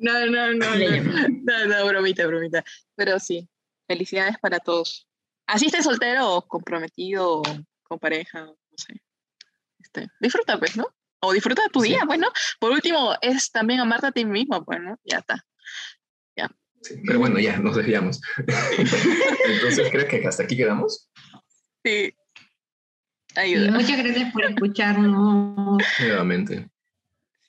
No, 0.03 0.25
no, 0.25 0.53
no, 0.53 0.75
no, 0.75 1.65
no, 1.65 1.87
bromita, 1.87 2.27
bromita. 2.27 2.61
Pero 2.93 3.19
sí, 3.21 3.47
felicidades 3.87 4.37
para 4.37 4.59
todos. 4.59 5.07
Así 5.47 5.67
estés 5.67 5.85
soltero 5.85 6.29
o 6.29 6.45
comprometido 6.45 7.39
o 7.39 7.43
con 7.83 7.99
pareja, 7.99 8.41
no 8.41 8.57
sé. 8.75 9.01
Este, 9.79 10.09
disfruta, 10.19 10.59
pues, 10.59 10.75
¿no? 10.75 10.87
O 11.21 11.31
disfruta 11.31 11.63
de 11.63 11.69
tu 11.69 11.79
día, 11.79 12.01
bueno. 12.05 12.27
Por 12.59 12.73
último, 12.73 13.15
es 13.21 13.49
también 13.49 13.79
amarte 13.79 14.07
a 14.07 14.11
ti 14.11 14.25
mismo, 14.25 14.65
pues, 14.65 14.81
¿no? 14.81 14.99
Ya 15.05 15.19
está. 15.19 15.45
Ya. 16.35 16.51
Sí, 16.81 16.95
pero 17.07 17.19
bueno, 17.19 17.39
ya, 17.39 17.57
nos 17.59 17.77
desviamos. 17.77 18.19
Entonces, 18.37 19.89
¿crees 19.89 20.05
que 20.09 20.27
hasta 20.27 20.43
aquí 20.43 20.57
quedamos? 20.57 21.09
Sí. 21.85 22.13
Ayuda. 23.37 23.71
muchas 23.71 24.03
gracias 24.03 24.33
por 24.33 24.43
escucharnos. 24.43 25.81
Nuevamente. 26.01 26.69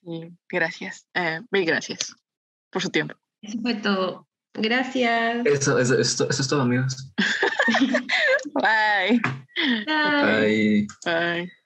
Sí, 0.05 0.31
gracias. 0.49 1.09
Eh, 1.15 1.41
mil 1.51 1.65
gracias 1.65 2.15
por 2.75 2.83
su 2.83 2.91
tiempo. 2.91 3.15
Eso 3.41 3.59
fue 3.63 3.75
todo. 3.75 4.29
Gracias. 4.55 5.47
Eso, 5.47 5.79
eso, 5.79 5.99
eso, 5.99 6.29
eso 6.29 6.43
es 6.43 6.49
todo, 6.49 6.63
amigos. 6.63 7.13
Bye. 8.55 9.21
Bye. 9.87 10.87
Bye. 11.05 11.64